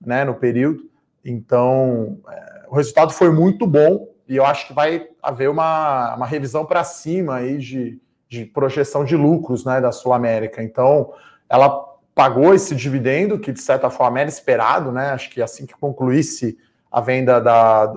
né, 0.05 0.23
no 0.23 0.35
período. 0.35 0.89
Então, 1.23 2.19
é, 2.29 2.65
o 2.67 2.75
resultado 2.75 3.11
foi 3.11 3.31
muito 3.31 3.65
bom 3.65 4.07
e 4.27 4.35
eu 4.35 4.45
acho 4.45 4.67
que 4.67 4.73
vai 4.73 5.07
haver 5.21 5.49
uma, 5.49 6.15
uma 6.15 6.25
revisão 6.25 6.65
para 6.65 6.83
cima 6.83 7.35
aí 7.35 7.57
de 7.57 8.01
de 8.33 8.45
projeção 8.45 9.05
de 9.05 9.15
lucros 9.15 9.63
né, 9.63 9.79
da 9.79 9.91
Sul 9.91 10.11
América. 10.11 10.63
Então, 10.63 11.13
ela 11.47 11.69
pagou 12.15 12.53
esse 12.55 12.75
dividendo, 12.75 13.37
que 13.37 13.51
de 13.51 13.61
certa 13.61 13.91
forma 13.91 14.19
era 14.19 14.29
esperado, 14.29 14.91
né? 14.91 15.11
Acho 15.11 15.29
que 15.29 15.39
assim 15.39 15.67
que 15.67 15.75
concluísse 15.75 16.57
a 16.91 16.99
venda 16.99 17.39
da, 17.39 17.93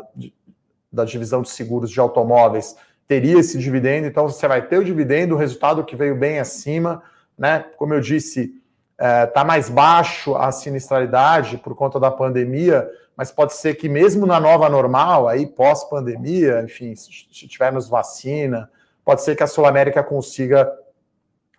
da 0.92 1.04
divisão 1.06 1.40
de 1.40 1.48
seguros 1.48 1.90
de 1.90 1.98
automóveis 1.98 2.76
teria 3.08 3.38
esse 3.38 3.58
dividendo, 3.58 4.06
então 4.06 4.28
você 4.28 4.48
vai 4.48 4.66
ter 4.66 4.78
o 4.78 4.84
dividendo, 4.84 5.34
o 5.34 5.38
resultado 5.38 5.84
que 5.84 5.94
veio 5.94 6.16
bem 6.16 6.38
acima, 6.38 7.02
né? 7.38 7.64
Como 7.78 7.94
eu 7.94 8.00
disse, 8.00 8.52
está 8.98 9.40
é, 9.40 9.44
mais 9.44 9.70
baixo 9.70 10.34
a 10.34 10.52
sinistralidade 10.52 11.56
por 11.58 11.74
conta 11.74 11.98
da 11.98 12.10
pandemia, 12.10 12.86
mas 13.16 13.30
pode 13.30 13.54
ser 13.54 13.76
que 13.76 13.88
mesmo 13.88 14.26
na 14.26 14.40
nova 14.40 14.68
normal, 14.68 15.28
aí 15.28 15.46
pós-pandemia, 15.46 16.62
enfim, 16.62 16.94
se 16.94 17.48
tivermos 17.48 17.88
vacina, 17.88 18.68
pode 19.06 19.22
ser 19.22 19.36
que 19.36 19.42
a 19.44 19.46
Sul 19.46 19.64
América 19.64 20.02
consiga 20.02 20.68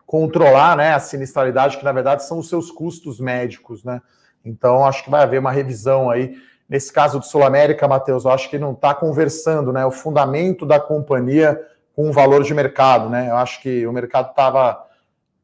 controlar 0.06 0.76
né, 0.76 0.94
a 0.94 1.00
sinistralidade, 1.00 1.78
que 1.78 1.86
na 1.86 1.94
verdade 1.94 2.26
são 2.26 2.40
os 2.40 2.50
seus 2.50 2.70
custos 2.70 3.22
médicos, 3.22 3.86
né? 3.86 4.02
Então, 4.44 4.86
acho 4.86 5.04
que 5.04 5.10
vai 5.10 5.24
haver 5.24 5.40
uma 5.40 5.52
revisão 5.52 6.10
aí. 6.10 6.36
Nesse 6.68 6.92
caso 6.92 7.20
do 7.20 7.26
Sul 7.26 7.44
América, 7.44 7.88
Matheus, 7.88 8.26
eu 8.26 8.32
acho 8.32 8.50
que 8.50 8.60
não 8.60 8.74
está 8.74 8.94
conversando 8.94 9.72
né, 9.72 9.86
o 9.86 9.92
fundamento 9.92 10.66
da 10.66 10.78
companhia 10.80 11.60
com 11.96 12.10
o 12.10 12.14
valor 12.14 12.44
de 12.44 12.54
mercado. 12.54 13.10
Né? 13.10 13.30
Eu 13.30 13.38
acho 13.38 13.62
que 13.62 13.88
o 13.88 13.94
mercado 13.94 14.30
estava 14.30 14.86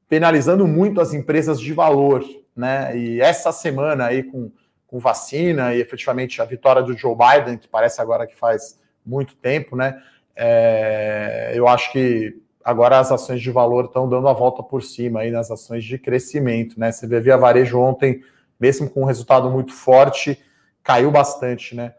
penalizando 0.07 0.67
muito 0.67 0.99
as 0.99 1.13
empresas 1.13 1.59
de 1.59 1.73
valor. 1.73 2.23
Né? 2.55 2.97
E 2.97 3.21
essa 3.21 3.51
semana 3.51 4.07
aí, 4.07 4.23
com, 4.23 4.51
com 4.87 4.99
vacina 4.99 5.73
e 5.73 5.79
efetivamente 5.81 6.41
a 6.41 6.45
vitória 6.45 6.81
do 6.81 6.97
Joe 6.97 7.15
Biden, 7.15 7.57
que 7.57 7.67
parece 7.67 8.01
agora 8.01 8.27
que 8.27 8.35
faz 8.35 8.79
muito 9.05 9.35
tempo, 9.35 9.75
né? 9.75 10.01
É, 10.35 11.51
eu 11.55 11.67
acho 11.67 11.91
que 11.91 12.41
agora 12.63 12.99
as 12.99 13.11
ações 13.11 13.41
de 13.41 13.51
valor 13.51 13.85
estão 13.85 14.07
dando 14.07 14.27
a 14.27 14.33
volta 14.33 14.63
por 14.63 14.81
cima 14.81 15.21
aí 15.21 15.31
nas 15.31 15.51
ações 15.51 15.83
de 15.83 15.97
crescimento, 15.97 16.79
né? 16.79 16.91
Você 16.91 17.05
vê 17.05 17.19
via 17.19 17.37
varejo 17.37 17.79
ontem, 17.79 18.21
mesmo 18.59 18.89
com 18.89 19.01
um 19.01 19.05
resultado 19.05 19.49
muito 19.49 19.73
forte, 19.73 20.39
caiu 20.83 21.11
bastante, 21.11 21.75
né? 21.75 21.93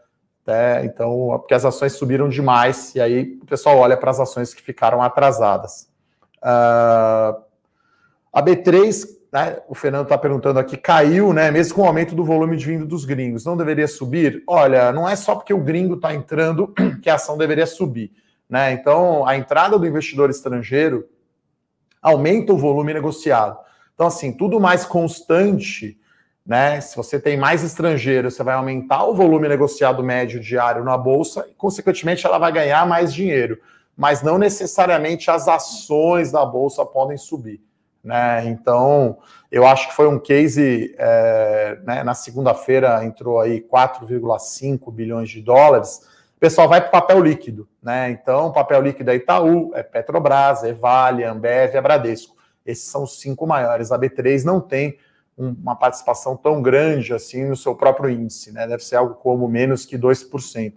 É, 0.47 0.85
então, 0.85 1.37
porque 1.39 1.55
as 1.55 1.65
ações 1.65 1.93
subiram 1.93 2.29
demais 2.29 2.93
e 2.93 3.01
aí 3.01 3.39
o 3.41 3.45
pessoal 3.45 3.77
olha 3.77 3.97
para 3.97 4.11
as 4.11 4.19
ações 4.19 4.53
que 4.53 4.61
ficaram 4.61 5.01
atrasadas. 5.01 5.89
Uh, 6.37 7.41
a 8.31 8.43
B3, 8.43 9.07
né, 9.33 9.57
o 9.67 9.73
Fernando 9.73 10.03
está 10.03 10.17
perguntando 10.17 10.59
aqui, 10.59 10.77
caiu, 10.77 11.33
né? 11.33 11.49
Mesmo 11.49 11.75
com 11.75 11.81
o 11.81 11.85
aumento 11.85 12.13
do 12.13 12.23
volume 12.23 12.55
de 12.57 12.65
vindo 12.65 12.85
dos 12.85 13.05
gringos, 13.05 13.43
não 13.43 13.57
deveria 13.57 13.87
subir? 13.87 14.43
Olha, 14.47 14.91
não 14.91 15.09
é 15.09 15.15
só 15.15 15.35
porque 15.35 15.53
o 15.53 15.59
gringo 15.59 15.95
está 15.95 16.13
entrando 16.13 16.71
que 17.01 17.09
a 17.09 17.15
ação 17.15 17.37
deveria 17.37 17.65
subir. 17.65 18.11
Né? 18.49 18.73
Então, 18.73 19.25
a 19.27 19.35
entrada 19.35 19.77
do 19.77 19.87
investidor 19.87 20.29
estrangeiro 20.29 21.07
aumenta 22.01 22.53
o 22.53 22.57
volume 22.57 22.93
negociado. 22.93 23.57
Então, 23.93 24.07
assim, 24.07 24.31
tudo 24.31 24.59
mais 24.59 24.85
constante, 24.85 25.99
né? 26.45 26.79
Se 26.79 26.95
você 26.95 27.19
tem 27.19 27.37
mais 27.37 27.63
estrangeiros, 27.63 28.35
você 28.35 28.43
vai 28.43 28.53
aumentar 28.53 29.03
o 29.05 29.15
volume 29.15 29.47
negociado 29.47 30.03
médio 30.03 30.39
diário 30.39 30.83
na 30.83 30.95
bolsa 30.95 31.47
e, 31.49 31.55
consequentemente, 31.55 32.25
ela 32.25 32.37
vai 32.37 32.51
ganhar 32.51 32.85
mais 32.85 33.11
dinheiro. 33.11 33.57
Mas 33.97 34.21
não 34.21 34.37
necessariamente 34.37 35.31
as 35.31 35.47
ações 35.47 36.31
da 36.31 36.45
bolsa 36.45 36.85
podem 36.85 37.17
subir. 37.17 37.63
Né? 38.03 38.45
Então, 38.45 39.17
eu 39.51 39.65
acho 39.65 39.87
que 39.87 39.95
foi 39.95 40.07
um 40.07 40.19
case. 40.19 40.93
É, 40.99 41.79
né, 41.83 42.03
na 42.03 42.13
segunda-feira 42.13 43.03
entrou 43.03 43.39
aí 43.39 43.61
4,5 43.61 44.93
bilhões 44.93 45.29
de 45.29 45.41
dólares 45.41 46.01
pessoal 46.45 46.69
vai 46.69 46.79
para 46.79 46.89
o 46.89 46.91
papel 46.91 47.23
líquido, 47.23 47.67
né? 47.81 48.11
Então, 48.11 48.51
papel 48.51 48.79
líquido 48.79 49.09
é 49.09 49.15
Itaú, 49.15 49.71
é 49.73 49.81
Petrobras, 49.81 50.63
é 50.63 50.73
Vale, 50.73 51.23
Ambev, 51.23 51.75
é 51.75 51.81
Bradesco. 51.81 52.35
Esses 52.63 52.83
são 52.83 53.01
os 53.01 53.19
cinco 53.19 53.47
maiores. 53.47 53.91
A 53.91 53.97
B3 53.97 54.43
não 54.43 54.61
tem 54.61 54.95
uma 55.35 55.75
participação 55.75 56.37
tão 56.37 56.61
grande 56.61 57.15
assim 57.15 57.45
no 57.45 57.55
seu 57.55 57.73
próprio 57.73 58.11
índice, 58.11 58.51
né? 58.51 58.67
Deve 58.67 58.83
ser 58.83 58.95
algo 58.95 59.15
como 59.15 59.47
menos 59.47 59.87
que 59.87 59.97
2%. 59.97 60.73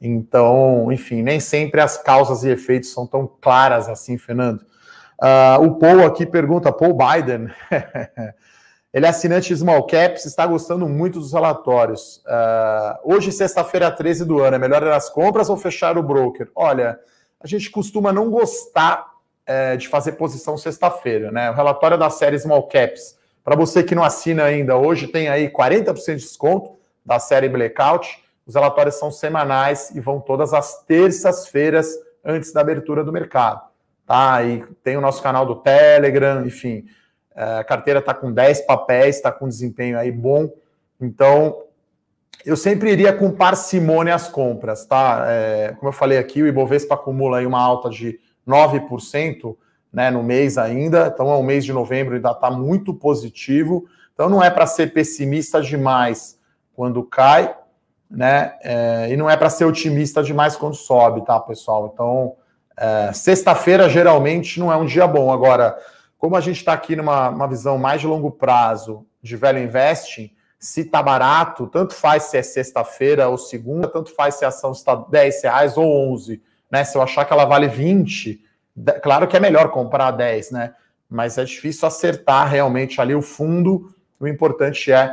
Então, 0.00 0.90
enfim, 0.90 1.20
nem 1.20 1.38
sempre 1.38 1.82
as 1.82 1.98
causas 1.98 2.42
e 2.42 2.48
efeitos 2.48 2.90
são 2.90 3.06
tão 3.06 3.30
claras 3.42 3.90
assim, 3.90 4.16
Fernando. 4.16 4.62
Uh, 5.20 5.66
o 5.66 5.74
Paul 5.74 6.06
aqui 6.06 6.24
pergunta, 6.24 6.72
Paul 6.72 6.96
Biden, 6.96 7.48
Ele 8.92 9.06
é 9.06 9.08
assinante 9.08 9.54
Small 9.54 9.86
Caps, 9.86 10.24
está 10.24 10.44
gostando 10.44 10.88
muito 10.88 11.20
dos 11.20 11.32
relatórios. 11.32 12.22
Uh, 12.26 13.14
hoje, 13.14 13.30
sexta-feira 13.30 13.90
13 13.90 14.24
do 14.24 14.40
ano, 14.40 14.56
é 14.56 14.58
melhor 14.58 14.82
ir 14.82 14.90
às 14.90 15.08
compras 15.08 15.48
ou 15.48 15.56
fechar 15.56 15.96
o 15.96 16.02
broker? 16.02 16.50
Olha, 16.56 16.98
a 17.40 17.46
gente 17.46 17.70
costuma 17.70 18.12
não 18.12 18.28
gostar 18.28 19.06
é, 19.46 19.76
de 19.76 19.88
fazer 19.88 20.12
posição 20.12 20.56
sexta-feira, 20.58 21.32
né? 21.32 21.50
O 21.50 21.54
relatório 21.54 21.96
da 21.96 22.10
série 22.10 22.38
Small 22.38 22.64
Caps, 22.64 23.16
para 23.42 23.56
você 23.56 23.82
que 23.82 23.94
não 23.94 24.04
assina 24.04 24.44
ainda, 24.44 24.76
hoje 24.76 25.06
tem 25.06 25.28
aí 25.28 25.48
40% 25.50 26.16
de 26.16 26.22
desconto 26.22 26.78
da 27.04 27.18
série 27.18 27.48
Blackout. 27.48 28.22
Os 28.46 28.54
relatórios 28.54 28.96
são 28.96 29.10
semanais 29.10 29.90
e 29.94 30.00
vão 30.00 30.20
todas 30.20 30.52
as 30.52 30.84
terças-feiras 30.84 31.88
antes 32.24 32.52
da 32.52 32.60
abertura 32.60 33.02
do 33.02 33.12
mercado. 33.12 33.62
Tá? 34.06 34.42
E 34.42 34.64
tem 34.82 34.96
o 34.96 35.00
nosso 35.00 35.22
canal 35.22 35.46
do 35.46 35.56
Telegram, 35.56 36.44
enfim. 36.44 36.84
É, 37.40 37.58
a 37.60 37.64
carteira 37.64 38.00
está 38.00 38.12
com 38.12 38.30
10 38.30 38.66
papéis, 38.66 39.16
está 39.16 39.32
com 39.32 39.48
desempenho 39.48 39.98
aí 39.98 40.12
bom. 40.12 40.52
Então, 41.00 41.62
eu 42.44 42.54
sempre 42.54 42.92
iria 42.92 43.14
com 43.14 43.30
parcimônia 43.30 44.14
as 44.14 44.28
compras, 44.28 44.84
tá? 44.84 45.24
É, 45.26 45.74
como 45.78 45.88
eu 45.88 45.92
falei 45.92 46.18
aqui, 46.18 46.42
o 46.42 46.46
Ibovespa 46.46 46.96
acumula 46.96 47.38
aí 47.38 47.46
uma 47.46 47.58
alta 47.58 47.88
de 47.88 48.20
9% 48.46 49.56
né, 49.90 50.10
no 50.10 50.22
mês 50.22 50.58
ainda. 50.58 51.10
Então, 51.14 51.28
o 51.28 51.42
mês 51.42 51.64
de 51.64 51.72
novembro 51.72 52.14
ainda 52.14 52.30
está 52.30 52.50
muito 52.50 52.92
positivo. 52.92 53.86
Então, 54.12 54.28
não 54.28 54.44
é 54.44 54.50
para 54.50 54.66
ser 54.66 54.92
pessimista 54.92 55.62
demais 55.62 56.38
quando 56.76 57.02
cai, 57.02 57.56
né? 58.10 58.52
É, 58.62 59.08
e 59.10 59.16
não 59.16 59.30
é 59.30 59.36
para 59.36 59.48
ser 59.48 59.64
otimista 59.64 60.22
demais 60.22 60.56
quando 60.56 60.74
sobe, 60.74 61.24
tá, 61.24 61.40
pessoal? 61.40 61.90
Então, 61.94 62.34
é, 62.76 63.14
sexta-feira 63.14 63.88
geralmente 63.88 64.60
não 64.60 64.70
é 64.70 64.76
um 64.76 64.84
dia 64.84 65.06
bom. 65.06 65.32
Agora, 65.32 65.74
como 66.20 66.36
a 66.36 66.40
gente 66.40 66.58
está 66.58 66.74
aqui 66.74 66.94
numa 66.94 67.46
visão 67.46 67.78
mais 67.78 68.02
de 68.02 68.06
longo 68.06 68.30
prazo 68.30 69.06
de 69.22 69.36
velho 69.36 69.58
investing, 69.58 70.30
se 70.58 70.82
está 70.82 71.02
barato, 71.02 71.66
tanto 71.66 71.94
faz 71.94 72.24
se 72.24 72.36
é 72.36 72.42
sexta-feira 72.42 73.26
ou 73.30 73.38
segunda, 73.38 73.88
tanto 73.88 74.14
faz 74.14 74.34
se 74.34 74.44
a 74.44 74.48
ação 74.48 74.72
está 74.72 74.94
10 74.94 75.42
reais 75.42 75.78
ou 75.78 76.12
11. 76.12 76.42
Né? 76.70 76.84
Se 76.84 76.98
eu 76.98 77.00
achar 77.00 77.24
que 77.24 77.32
ela 77.32 77.46
vale 77.46 77.68
20, 77.68 78.38
claro 79.02 79.26
que 79.26 79.34
é 79.34 79.40
melhor 79.40 79.70
comprar 79.70 80.10
10, 80.10 80.50
né? 80.50 80.74
Mas 81.08 81.38
é 81.38 81.44
difícil 81.44 81.88
acertar 81.88 82.46
realmente 82.46 83.00
ali 83.00 83.14
o 83.14 83.22
fundo. 83.22 83.94
O 84.20 84.28
importante 84.28 84.92
é 84.92 85.10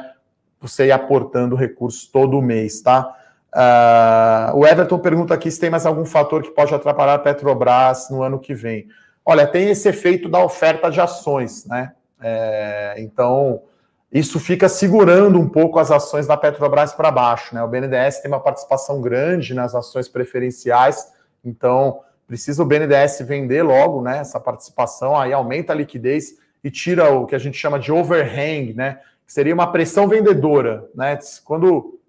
você 0.59 0.87
ir 0.87 0.91
aportando 0.91 1.55
recursos 1.55 2.05
todo 2.05 2.41
mês, 2.41 2.81
tá? 2.81 3.15
Uh, 3.55 4.57
o 4.57 4.67
Everton 4.67 4.99
pergunta 4.99 5.33
aqui 5.33 5.49
se 5.49 5.59
tem 5.59 5.69
mais 5.69 5.85
algum 5.85 6.03
fator 6.03 6.43
que 6.43 6.51
pode 6.51 6.75
atrapalhar 6.75 7.13
a 7.13 7.19
Petrobras 7.19 8.09
no 8.11 8.21
ano 8.21 8.37
que 8.37 8.53
vem. 8.53 8.87
Olha, 9.29 9.45
tem 9.45 9.69
esse 9.69 9.89
efeito 9.89 10.29
da 10.29 10.41
oferta 10.41 10.89
de 10.89 11.01
ações, 11.01 11.65
né? 11.65 11.91
É, 12.21 12.95
então, 12.99 13.61
isso 14.09 14.39
fica 14.39 14.69
segurando 14.69 15.37
um 15.37 15.49
pouco 15.49 15.79
as 15.79 15.91
ações 15.91 16.25
da 16.25 16.37
Petrobras 16.37 16.93
para 16.93 17.11
baixo, 17.11 17.53
né? 17.53 17.61
O 17.61 17.67
BNDES 17.67 18.21
tem 18.21 18.31
uma 18.31 18.39
participação 18.39 19.01
grande 19.01 19.53
nas 19.53 19.75
ações 19.75 20.07
preferenciais, 20.07 21.11
então 21.43 21.99
precisa 22.25 22.63
o 22.63 22.65
BNDES 22.65 23.19
vender 23.23 23.63
logo, 23.63 24.01
né? 24.01 24.19
Essa 24.19 24.39
participação 24.39 25.19
aí 25.19 25.33
aumenta 25.33 25.73
a 25.73 25.75
liquidez 25.75 26.37
e 26.63 26.71
tira 26.71 27.11
o 27.11 27.25
que 27.25 27.35
a 27.35 27.39
gente 27.39 27.57
chama 27.57 27.77
de 27.77 27.91
overhang, 27.91 28.73
né? 28.75 29.01
Que 29.25 29.33
seria 29.33 29.53
uma 29.53 29.69
pressão 29.73 30.07
vendedora, 30.07 30.89
né? 30.95 31.19
Quando 31.43 31.99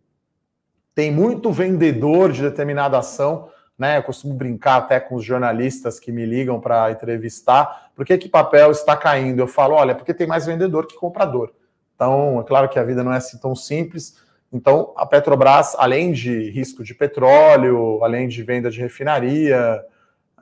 tem 0.94 1.10
muito 1.10 1.50
vendedor 1.50 2.30
de 2.30 2.42
determinada 2.42 2.96
ação, 2.96 3.48
né? 3.78 3.96
Eu 3.96 4.02
costumo 4.02 4.34
brincar 4.34 4.76
até 4.76 4.98
com 4.98 5.14
os 5.14 5.24
jornalistas 5.24 6.00
que 6.00 6.10
me 6.10 6.26
ligam 6.26 6.60
para 6.60 6.90
entrevistar. 6.90 7.90
Por 7.94 8.04
que, 8.04 8.18
que 8.18 8.28
papel 8.28 8.72
está 8.72 8.96
caindo? 8.96 9.40
Eu 9.40 9.46
falo, 9.46 9.74
olha, 9.74 9.94
porque 9.94 10.12
tem 10.12 10.26
mais 10.26 10.46
vendedor 10.46 10.86
que 10.86 10.96
comprador. 10.96 11.52
Então, 11.94 12.40
é 12.40 12.44
claro 12.44 12.68
que 12.68 12.78
a 12.78 12.84
vida 12.84 13.04
não 13.04 13.12
é 13.12 13.18
assim 13.18 13.38
tão 13.38 13.54
simples. 13.54 14.16
Então, 14.52 14.92
a 14.96 15.06
Petrobras, 15.06 15.76
além 15.78 16.12
de 16.12 16.50
risco 16.50 16.82
de 16.82 16.94
petróleo, 16.94 18.02
além 18.02 18.28
de 18.28 18.42
venda 18.42 18.70
de 18.70 18.80
refinaria, 18.80 19.84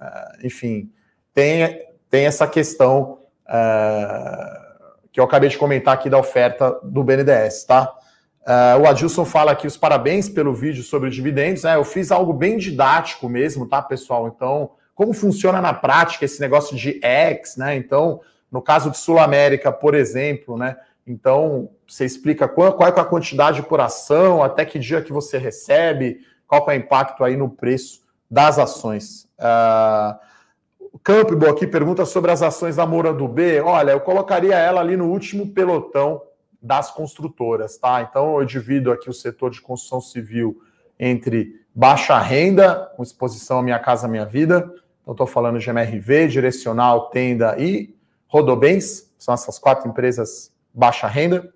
eh, 0.01 0.38
enfim, 0.44 0.92
tem, 1.35 1.83
tem 2.09 2.25
essa 2.25 2.46
questão 2.46 3.18
uh, 3.46 4.87
que 5.11 5.18
eu 5.18 5.25
acabei 5.25 5.49
de 5.49 5.59
comentar 5.59 5.94
aqui 5.94 6.09
da 6.09 6.18
oferta 6.18 6.79
do 6.83 7.03
BNDES, 7.03 7.64
tá? 7.64 7.92
Uh, 8.46 8.80
o 8.80 8.87
Adilson 8.87 9.24
fala 9.24 9.50
aqui 9.50 9.66
os 9.66 9.76
parabéns 9.76 10.28
pelo 10.28 10.54
vídeo 10.54 10.85
sobre 10.85 11.11
dividendos. 11.11 11.64
Né? 11.64 11.74
Eu 11.74 11.85
fiz 11.85 12.12
algo 12.12 12.32
bem 12.32 12.56
didático 12.56 13.28
mesmo, 13.28 13.66
tá, 13.66 13.82
pessoal? 13.82 14.28
Então, 14.28 14.70
como 14.94 15.12
funciona 15.12 15.61
na 15.61 15.74
prática 15.74 16.24
esse 16.24 16.40
negócio 16.40 16.76
de 16.76 17.00
X, 17.04 17.56
né? 17.56 17.74
Então, 17.74 18.20
no 18.50 18.62
caso 18.62 18.90
de 18.90 18.98
Sul 18.98 19.18
América, 19.18 19.72
por 19.72 19.96
exemplo, 19.96 20.56
né? 20.56 20.76
Então, 21.04 21.70
você 21.87 22.04
explica 22.04 22.46
qual, 22.46 22.72
qual 22.72 22.88
é 22.88 23.00
a 23.00 23.04
quantidade 23.04 23.62
por 23.62 23.80
ação, 23.80 24.42
até 24.42 24.64
que 24.64 24.78
dia 24.78 25.02
que 25.02 25.12
você 25.12 25.38
recebe, 25.38 26.20
qual 26.46 26.64
é 26.70 26.74
o 26.74 26.76
impacto 26.76 27.24
aí 27.24 27.37
no 27.37 27.50
preço 27.50 28.02
das 28.30 28.59
ações. 28.59 29.28
Uh, 29.38 30.18
Campbell 31.02 31.50
aqui 31.50 31.66
pergunta 31.66 32.04
sobre 32.04 32.30
as 32.30 32.42
ações 32.42 32.76
da 32.76 32.87
Moura 32.87 33.12
do 33.12 33.26
B. 33.26 33.61
Olha, 33.61 33.90
eu 33.90 34.00
colocaria 34.00 34.56
ela 34.56 34.80
ali 34.80 34.96
no 34.96 35.06
último 35.06 35.48
pelotão 35.48 36.22
das 36.61 36.90
construtoras, 36.90 37.79
tá? 37.79 38.03
Então 38.03 38.38
eu 38.38 38.45
divido 38.45 38.90
aqui 38.90 39.09
o 39.09 39.12
setor 39.12 39.51
de 39.51 39.61
construção 39.61 40.01
civil 40.01 40.61
entre 40.99 41.61
baixa 41.75 42.19
renda, 42.19 42.90
com 42.97 43.03
exposição 43.03 43.59
à 43.59 43.62
Minha 43.62 43.79
Casa 43.79 44.09
Minha 44.09 44.25
Vida. 44.25 44.73
Então, 45.03 45.12
estou 45.12 45.27
falando 45.27 45.59
de 45.59 45.69
MRV, 45.69 46.29
Direcional, 46.29 47.11
Tenda 47.11 47.55
e 47.59 47.95
Rodobens, 48.27 49.12
são 49.19 49.35
essas 49.35 49.59
quatro 49.59 49.88
empresas 49.88 50.53
baixa 50.73 51.07
renda. 51.07 51.53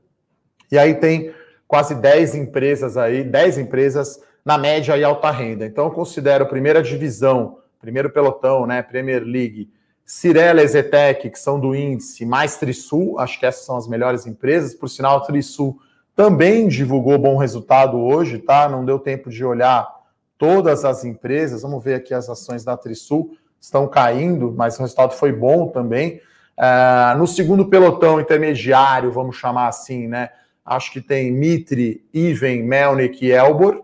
E 0.70 0.78
aí 0.78 0.94
tem 0.94 1.34
quase 1.66 1.94
10 1.94 2.34
empresas 2.34 2.96
aí, 2.96 3.24
10 3.24 3.58
empresas 3.58 4.22
na 4.44 4.56
média 4.56 4.96
e 4.96 5.02
alta 5.02 5.30
renda. 5.30 5.66
Então, 5.66 5.86
eu 5.86 5.90
considero 5.90 6.46
primeira 6.46 6.82
divisão, 6.82 7.58
primeiro 7.80 8.10
pelotão, 8.10 8.66
né, 8.66 8.82
Premier 8.82 9.22
League, 9.24 9.70
Cirela 10.10 10.60
e 10.60 10.66
Zetec, 10.66 11.30
que 11.30 11.38
são 11.38 11.60
do 11.60 11.72
índice, 11.72 12.26
mais 12.26 12.56
Trisul, 12.56 13.16
acho 13.20 13.38
que 13.38 13.46
essas 13.46 13.64
são 13.64 13.76
as 13.76 13.86
melhores 13.86 14.26
empresas. 14.26 14.74
Por 14.74 14.88
sinal, 14.88 15.18
a 15.18 15.20
Trisul 15.20 15.78
também 16.16 16.66
divulgou 16.66 17.16
bom 17.16 17.36
resultado 17.36 17.96
hoje, 17.96 18.38
tá? 18.38 18.68
Não 18.68 18.84
deu 18.84 18.98
tempo 18.98 19.30
de 19.30 19.44
olhar 19.44 19.88
todas 20.36 20.84
as 20.84 21.04
empresas. 21.04 21.62
Vamos 21.62 21.84
ver 21.84 21.94
aqui 21.94 22.12
as 22.12 22.28
ações 22.28 22.64
da 22.64 22.76
Trisul 22.76 23.36
estão 23.60 23.86
caindo, 23.86 24.52
mas 24.52 24.76
o 24.76 24.80
resultado 24.80 25.12
foi 25.12 25.30
bom 25.30 25.68
também. 25.68 26.20
Uh, 26.58 27.16
no 27.16 27.28
segundo 27.28 27.68
pelotão 27.68 28.20
intermediário, 28.20 29.12
vamos 29.12 29.36
chamar 29.36 29.68
assim, 29.68 30.08
né? 30.08 30.30
Acho 30.66 30.90
que 30.90 31.00
tem 31.00 31.30
Mitre, 31.30 32.04
Iven, 32.12 32.64
Melnik 32.64 33.24
e 33.24 33.30
Elbor, 33.30 33.80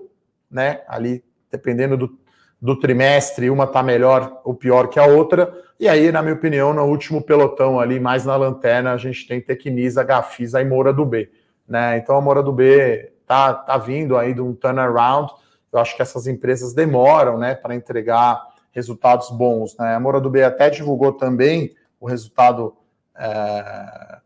né? 0.50 0.80
Ali, 0.88 1.22
dependendo 1.52 1.96
do, 1.96 2.18
do 2.60 2.78
trimestre, 2.78 3.50
uma 3.50 3.64
está 3.64 3.82
melhor 3.82 4.40
ou 4.44 4.54
pior 4.54 4.88
que 4.88 4.98
a 4.98 5.06
outra. 5.06 5.52
E 5.78 5.88
aí, 5.88 6.10
na 6.10 6.22
minha 6.22 6.34
opinião, 6.34 6.72
no 6.72 6.84
último 6.84 7.22
pelotão 7.22 7.78
ali, 7.78 8.00
mais 8.00 8.24
na 8.24 8.34
lanterna, 8.36 8.92
a 8.92 8.96
gente 8.96 9.26
tem 9.26 9.40
Tecnisa, 9.40 10.02
Gafisa 10.02 10.60
e 10.60 10.64
Moura 10.64 10.92
do 10.92 11.04
B. 11.04 11.30
Né? 11.68 11.98
Então 11.98 12.16
a 12.16 12.20
Moura 12.20 12.42
do 12.42 12.52
B 12.52 13.12
tá, 13.26 13.52
tá 13.52 13.76
vindo 13.76 14.16
aí 14.16 14.32
de 14.32 14.40
um 14.40 14.54
turnaround. 14.54 15.30
Eu 15.72 15.78
acho 15.78 15.94
que 15.94 16.02
essas 16.02 16.26
empresas 16.26 16.72
demoram 16.72 17.36
né, 17.36 17.54
para 17.54 17.74
entregar 17.74 18.40
resultados 18.72 19.30
bons. 19.30 19.76
Né? 19.76 19.94
A 19.94 20.00
Moura 20.00 20.20
do 20.20 20.30
B 20.30 20.42
até 20.42 20.70
divulgou 20.70 21.12
também 21.12 21.74
o 22.00 22.06
resultado 22.06 22.74
é, 23.18 24.18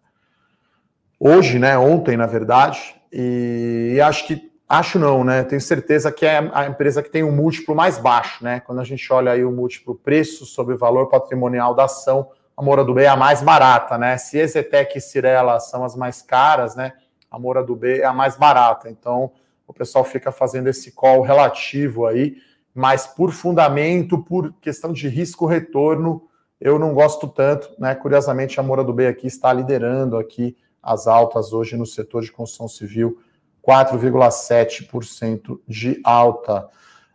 hoje, 1.19 1.59
né? 1.59 1.77
Ontem, 1.79 2.17
na 2.17 2.27
verdade, 2.27 2.97
e, 3.13 4.01
acho 4.03 4.27
que 4.27 4.50
Acho 4.71 5.01
não, 5.01 5.25
né? 5.25 5.43
Tenho 5.43 5.61
certeza 5.61 6.13
que 6.13 6.25
é 6.25 6.49
a 6.55 6.65
empresa 6.65 7.03
que 7.03 7.11
tem 7.11 7.25
um 7.25 7.33
múltiplo 7.33 7.75
mais 7.75 7.99
baixo, 7.99 8.45
né? 8.45 8.61
Quando 8.61 8.79
a 8.79 8.85
gente 8.85 9.13
olha 9.13 9.33
aí 9.33 9.45
o 9.45 9.51
múltiplo 9.51 9.97
preço 9.97 10.47
sobre 10.47 10.77
valor 10.77 11.09
patrimonial 11.09 11.75
da 11.75 11.87
ação, 11.87 12.31
a 12.57 12.63
Moura 12.63 12.85
do 12.85 12.95
B 12.95 13.03
é 13.03 13.09
a 13.09 13.17
mais 13.17 13.43
barata, 13.43 13.99
né? 13.99 14.17
Se 14.17 14.39
Exetec 14.39 14.97
e 14.97 15.01
Cirela 15.01 15.59
são 15.59 15.83
as 15.83 15.97
mais 15.97 16.23
caras, 16.23 16.77
né? 16.77 16.93
A 17.29 17.37
Moura 17.37 17.65
do 17.65 17.75
B 17.75 17.99
é 17.99 18.05
a 18.05 18.13
mais 18.13 18.37
barata. 18.37 18.89
Então, 18.89 19.33
o 19.67 19.75
pessoal 19.75 20.05
fica 20.05 20.31
fazendo 20.31 20.69
esse 20.69 20.93
call 20.93 21.23
relativo 21.23 22.07
aí, 22.07 22.37
mas 22.73 23.09
por 23.09 23.33
fundamento, 23.33 24.23
por 24.23 24.53
questão 24.61 24.93
de 24.93 25.09
risco-retorno, 25.09 26.29
eu 26.61 26.79
não 26.79 26.95
gosto 26.95 27.27
tanto, 27.27 27.69
né? 27.77 27.93
Curiosamente, 27.97 28.61
a 28.61 28.63
Moura 28.63 28.85
do 28.85 28.93
B 28.93 29.09
aqui 29.09 29.27
está 29.27 29.53
liderando 29.53 30.17
aqui 30.17 30.57
as 30.81 31.09
altas 31.09 31.53
hoje 31.53 31.77
no 31.77 31.85
setor 31.85 32.23
de 32.23 32.31
construção 32.31 32.69
civil 32.69 33.19
4,7% 33.67 35.61
de 35.67 36.01
alta. 36.05 36.67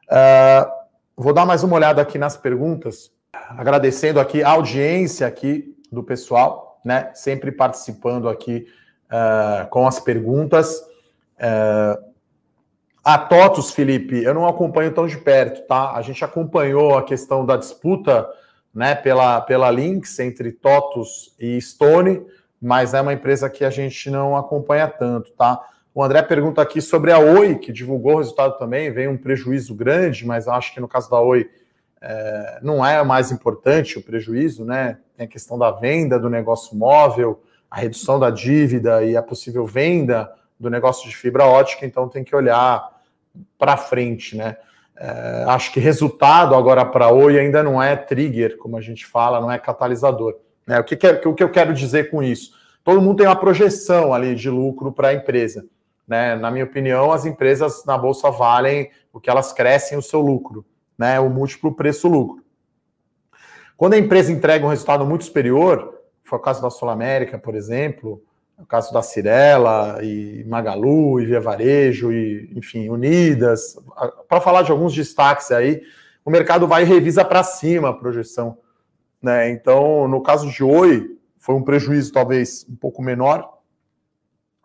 Uh, 0.06 0.70
vou 1.16 1.34
dar 1.34 1.46
mais 1.46 1.64
uma 1.64 1.76
olhada 1.76 2.02
aqui 2.02 2.18
nas 2.18 2.38
perguntas, 2.38 3.12
agradecendo 3.50 4.20
aqui 4.20 4.44
a 4.44 4.52
audiência 4.52 5.26
aqui 5.28 5.76
do 5.92 6.04
pessoal, 6.04 6.80
né? 6.84 7.12
Sempre 7.14 7.52
participando 7.52 8.30
aqui 8.30 8.68
uh, 9.06 9.68
com 9.70 9.88
as 9.88 10.00
perguntas. 10.00 10.80
Uh, 11.38 12.16
a 13.04 13.20
TOTUS, 13.20 13.72
Felipe, 13.72 14.24
eu 14.24 14.34
não 14.34 14.48
acompanho 14.48 14.92
tão 14.92 15.06
de 15.06 15.18
perto, 15.18 15.68
tá? 15.68 15.92
A 15.92 16.02
gente 16.02 16.26
acompanhou 16.26 16.98
a 16.98 17.04
questão 17.04 17.46
da 17.46 17.56
disputa 17.56 18.28
né, 18.74 18.96
pela, 18.96 19.40
pela 19.42 19.70
Lynx 19.70 20.18
entre 20.20 20.52
TOTUS 20.52 21.36
e 21.40 21.62
Stone, 21.62 22.26
mas 22.60 22.96
é 22.96 23.02
uma 23.02 23.14
empresa 23.14 23.48
que 23.48 23.64
a 23.64 23.70
gente 23.70 24.10
não 24.10 24.36
acompanha 24.36 24.88
tanto, 24.88 25.32
tá? 25.34 25.62
O 25.96 26.04
André 26.04 26.22
pergunta 26.22 26.62
aqui 26.62 26.82
sobre 26.82 27.10
a 27.14 27.20
Oi, 27.20 27.56
que 27.56 27.72
divulgou 27.72 28.16
o 28.16 28.18
resultado 28.18 28.58
também, 28.58 28.92
veio 28.92 29.12
um 29.12 29.18
prejuízo 29.18 29.74
grande, 29.74 30.26
mas 30.26 30.46
acho 30.46 30.74
que 30.74 30.82
no 30.82 30.90
caso 30.90 31.10
da 31.10 31.22
Oi 31.22 31.50
é, 32.02 32.60
não 32.62 32.86
é 32.86 33.02
mais 33.02 33.32
importante 33.32 33.98
o 33.98 34.02
prejuízo, 34.02 34.66
né? 34.66 34.98
Tem 35.16 35.26
a 35.26 35.30
questão 35.30 35.58
da 35.58 35.72
venda 35.72 36.20
do 36.20 36.30
negócio 36.30 36.76
móvel, 36.76 37.42
a 37.72 37.78
redução 37.80 38.20
da 38.20 38.30
dívida 38.30 39.06
e 39.06 39.16
a 39.16 39.24
possível 39.24 39.66
venda 39.66 40.30
do 40.60 40.70
negócio 40.70 41.10
de 41.10 41.16
fibra 41.16 41.46
ótica, 41.46 41.86
então 41.86 42.10
tem 42.10 42.26
que 42.26 42.36
olhar 42.36 42.92
para 43.58 43.78
frente, 43.78 44.36
né? 44.36 44.58
É, 44.98 45.46
acho 45.48 45.72
que 45.72 45.80
resultado 45.80 46.56
agora 46.56 46.84
para 46.84 47.06
a 47.06 47.12
Oi 47.12 47.40
ainda 47.40 47.64
não 47.64 47.82
é 47.82 47.96
trigger, 47.96 48.58
como 48.58 48.76
a 48.76 48.82
gente 48.82 49.06
fala, 49.06 49.40
não 49.40 49.50
é 49.50 49.58
catalisador. 49.58 50.36
Né? 50.68 50.78
O, 50.78 50.84
que, 50.84 50.98
que, 50.98 51.08
o 51.26 51.34
que 51.34 51.44
eu 51.44 51.50
quero 51.50 51.74
dizer 51.74 52.12
com 52.12 52.22
isso? 52.22 52.52
Todo 52.84 53.02
mundo 53.02 53.20
tem 53.20 53.28
uma 53.28 53.36
projeção 53.40 54.14
ali 54.14 54.36
de 54.36 54.50
lucro 54.50 54.92
para 54.92 55.08
a 55.08 55.14
empresa. 55.14 55.66
Né? 56.08 56.36
Na 56.36 56.52
minha 56.52 56.66
opinião, 56.66 57.12
as 57.12 57.26
empresas 57.26 57.84
na 57.86 57.98
bolsa 57.98 58.30
valem 58.30 58.90
o 59.12 59.20
que 59.20 59.30
elas 59.30 59.52
crescem 59.52 59.98
o 59.98 60.02
seu 60.02 60.22
lucro, 60.22 60.66
né? 60.98 61.20
O 61.20 61.30
múltiplo 61.30 61.74
preço-lucro. 61.74 62.44
Quando 63.78 63.94
a 63.94 63.98
empresa 63.98 64.32
entrega 64.32 64.66
um 64.66 64.70
resultado 64.70 65.06
muito 65.06 65.26
superior, 65.26 66.02
foi 66.24 66.38
o 66.38 66.42
caso 66.42 66.62
da 66.62 66.70
Sul 66.70 66.90
América, 66.90 67.38
por 67.38 67.56
exemplo, 67.56 68.22
o 68.58 68.66
caso 68.66 68.94
da 68.94 69.02
Cirela 69.02 70.00
e 70.02 70.44
Magalu 70.48 71.20
e 71.20 71.26
Via 71.26 71.42
Varejo 71.42 72.12
e, 72.12 72.52
enfim, 72.56 72.90
Unidas, 72.90 73.78
para 74.30 74.40
falar 74.40 74.62
de 74.62 74.72
alguns 74.72 74.94
destaques 74.94 75.52
aí, 75.52 75.82
o 76.24 76.32
mercado 76.32 76.68
vai 76.68 76.84
e 76.84 76.86
revisa 76.86 77.24
para 77.24 77.44
cima 77.44 77.90
a 77.90 77.94
projeção, 77.94 78.58
né? 79.22 79.50
Então, 79.50 80.08
no 80.08 80.22
caso 80.22 80.50
de 80.50 80.64
Oi, 80.64 81.18
foi 81.38 81.56
um 81.56 81.64
prejuízo 81.64 82.12
talvez 82.12 82.66
um 82.70 82.76
pouco 82.76 83.02
menor, 83.02 83.55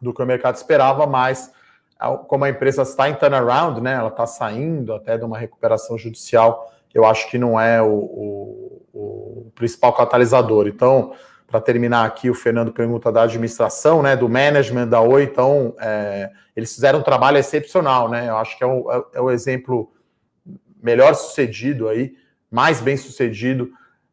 do 0.01 0.13
que 0.13 0.23
o 0.23 0.27
mercado 0.27 0.57
esperava, 0.57 1.07
mas 1.07 1.53
como 2.27 2.45
a 2.45 2.49
empresa 2.49 2.83
está 2.83 3.09
em 3.09 3.15
turnaround, 3.15 3.81
né, 3.81 3.95
ela 3.95 4.09
está 4.09 4.27
saindo 4.27 4.95
até 4.95 5.19
de 5.19 5.25
uma 5.25 5.37
recuperação 5.37 5.99
judicial, 5.99 6.73
eu 6.95 7.05
acho 7.05 7.29
que 7.29 7.37
não 7.37 7.61
é 7.61 7.83
o, 7.83 7.93
o, 7.93 8.83
o 8.95 9.53
principal 9.55 9.93
catalisador. 9.93 10.67
Então, 10.67 11.13
para 11.47 11.61
terminar 11.61 12.07
aqui, 12.07 12.31
o 12.31 12.35
Fernando 12.35 12.73
pergunta 12.73 13.13
da 13.13 13.23
administração, 13.23 14.03
né, 14.03 14.17
do 14.17 14.29
management 14.29 14.89
da 14.89 15.01
Oi, 15.01 15.25
então, 15.25 15.75
é, 15.79 16.31
eles 16.57 16.75
fizeram 16.75 17.01
um 17.01 17.03
trabalho 17.03 17.37
excepcional, 17.37 18.09
né, 18.09 18.29
eu 18.29 18.37
acho 18.37 18.57
que 18.57 18.65
é 18.65 18.67
o, 18.67 18.91
é, 18.91 19.19
é 19.19 19.21
o 19.21 19.31
exemplo 19.31 19.93
melhor 20.83 21.15
sucedido 21.15 21.89
aí, 21.89 22.15
mais 22.51 22.81
bem 22.81 22.97
sucedido 22.97 23.71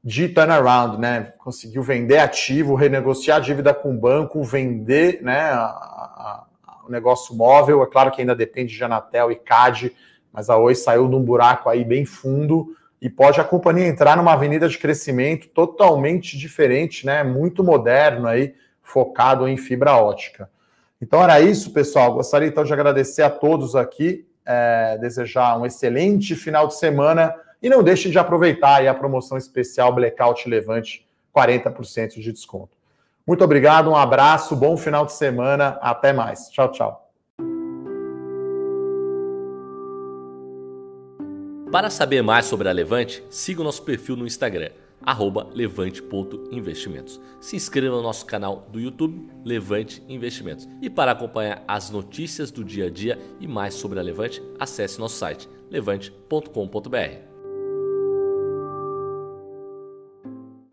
de 0.08 0.30
turnaround, 0.30 0.98
né? 0.98 1.34
Conseguiu 1.38 1.84
vender 1.84 2.20
ativo, 2.20 2.76
renegociar 2.76 3.42
dívida 3.42 3.74
com 3.74 3.92
o 3.92 4.00
banco, 4.00 4.42
vender 4.42 5.22
né, 5.22 5.38
a, 5.38 5.66
a, 5.66 6.46
o 6.88 6.90
negócio 6.90 7.36
móvel. 7.36 7.84
É 7.84 7.86
claro 7.88 8.10
que 8.10 8.22
ainda 8.22 8.34
depende 8.34 8.74
de 8.74 8.82
Anatel 8.82 9.34
e 9.34 9.36
CAD, 9.36 9.94
mas 10.32 10.50
a 10.50 10.56
Oi 10.56 10.76
saiu 10.76 11.10
de 11.10 11.16
um 11.18 11.22
buraco 11.22 11.70
aí 11.70 11.84
bem 11.84 12.06
fundo 12.06 12.74
e 13.02 13.10
pode 13.10 13.42
a 13.42 13.44
companhia 13.44 13.86
entrar 13.86 14.16
numa 14.16 14.32
avenida 14.32 14.70
de 14.70 14.78
crescimento 14.78 15.50
totalmente 15.50 16.38
diferente, 16.38 17.06
né? 17.06 17.22
Muito 17.22 17.62
moderno 17.62 18.30
aí, 18.30 18.56
focado 18.82 19.46
em 19.46 19.58
fibra 19.58 19.98
ótica. 19.98 20.50
Então 21.02 21.22
era 21.22 21.42
isso, 21.42 21.74
pessoal. 21.74 22.14
Gostaria 22.14 22.48
então 22.48 22.64
de 22.64 22.72
agradecer 22.72 23.24
a 23.24 23.30
todos 23.30 23.76
aqui, 23.76 24.26
é, 24.46 24.98
desejar 25.02 25.60
um 25.60 25.66
excelente 25.66 26.34
final 26.34 26.66
de 26.66 26.80
semana 26.80 27.36
e 27.62 27.70
não 27.70 27.84
deixe 27.84 28.10
de 28.10 28.20
aproveitar 28.20 28.86
a 28.88 28.94
promoção 28.94 29.38
especial 29.38 29.94
Blackout 29.94 30.48
Levante, 30.48 31.08
40% 31.36 32.20
de 32.20 32.32
desconto. 32.32 32.78
Muito 33.26 33.44
obrigado, 33.44 33.90
um 33.90 33.96
abraço, 33.96 34.56
bom 34.56 34.78
final 34.78 35.06
de 35.06 35.14
semana, 35.14 35.78
até 35.82 36.14
mais. 36.14 36.50
Tchau, 36.50 36.72
tchau. 36.72 37.04
Para 41.72 41.90
saber 41.90 42.22
mais 42.24 42.46
sobre 42.46 42.70
a 42.70 42.72
Levante, 42.72 43.22
siga 43.30 43.60
o 43.60 43.64
nosso 43.64 43.84
perfil 43.84 44.16
no 44.16 44.26
Instagram, 44.26 44.70
levante.investimentos. 45.54 47.20
Se 47.42 47.58
inscreva 47.58 47.98
no 47.98 48.02
nosso 48.02 48.26
canal 48.26 48.66
do 48.72 48.80
YouTube, 48.80 49.30
Levante 49.44 50.02
Investimentos. 50.08 50.68
E 50.82 50.90
para 50.90 51.12
acompanhar 51.12 51.64
as 51.68 51.90
notícias 51.90 52.52
do 52.52 52.64
dia 52.64 52.86
a 52.86 52.90
dia 52.90 53.20
e 53.40 53.48
mais 53.48 53.74
sobre 53.74 54.00
a 54.00 54.02
Levante, 54.02 54.42
acesse 54.58 54.98
nosso 54.98 55.18
site 55.18 55.50
levante.com.br. 55.70 57.27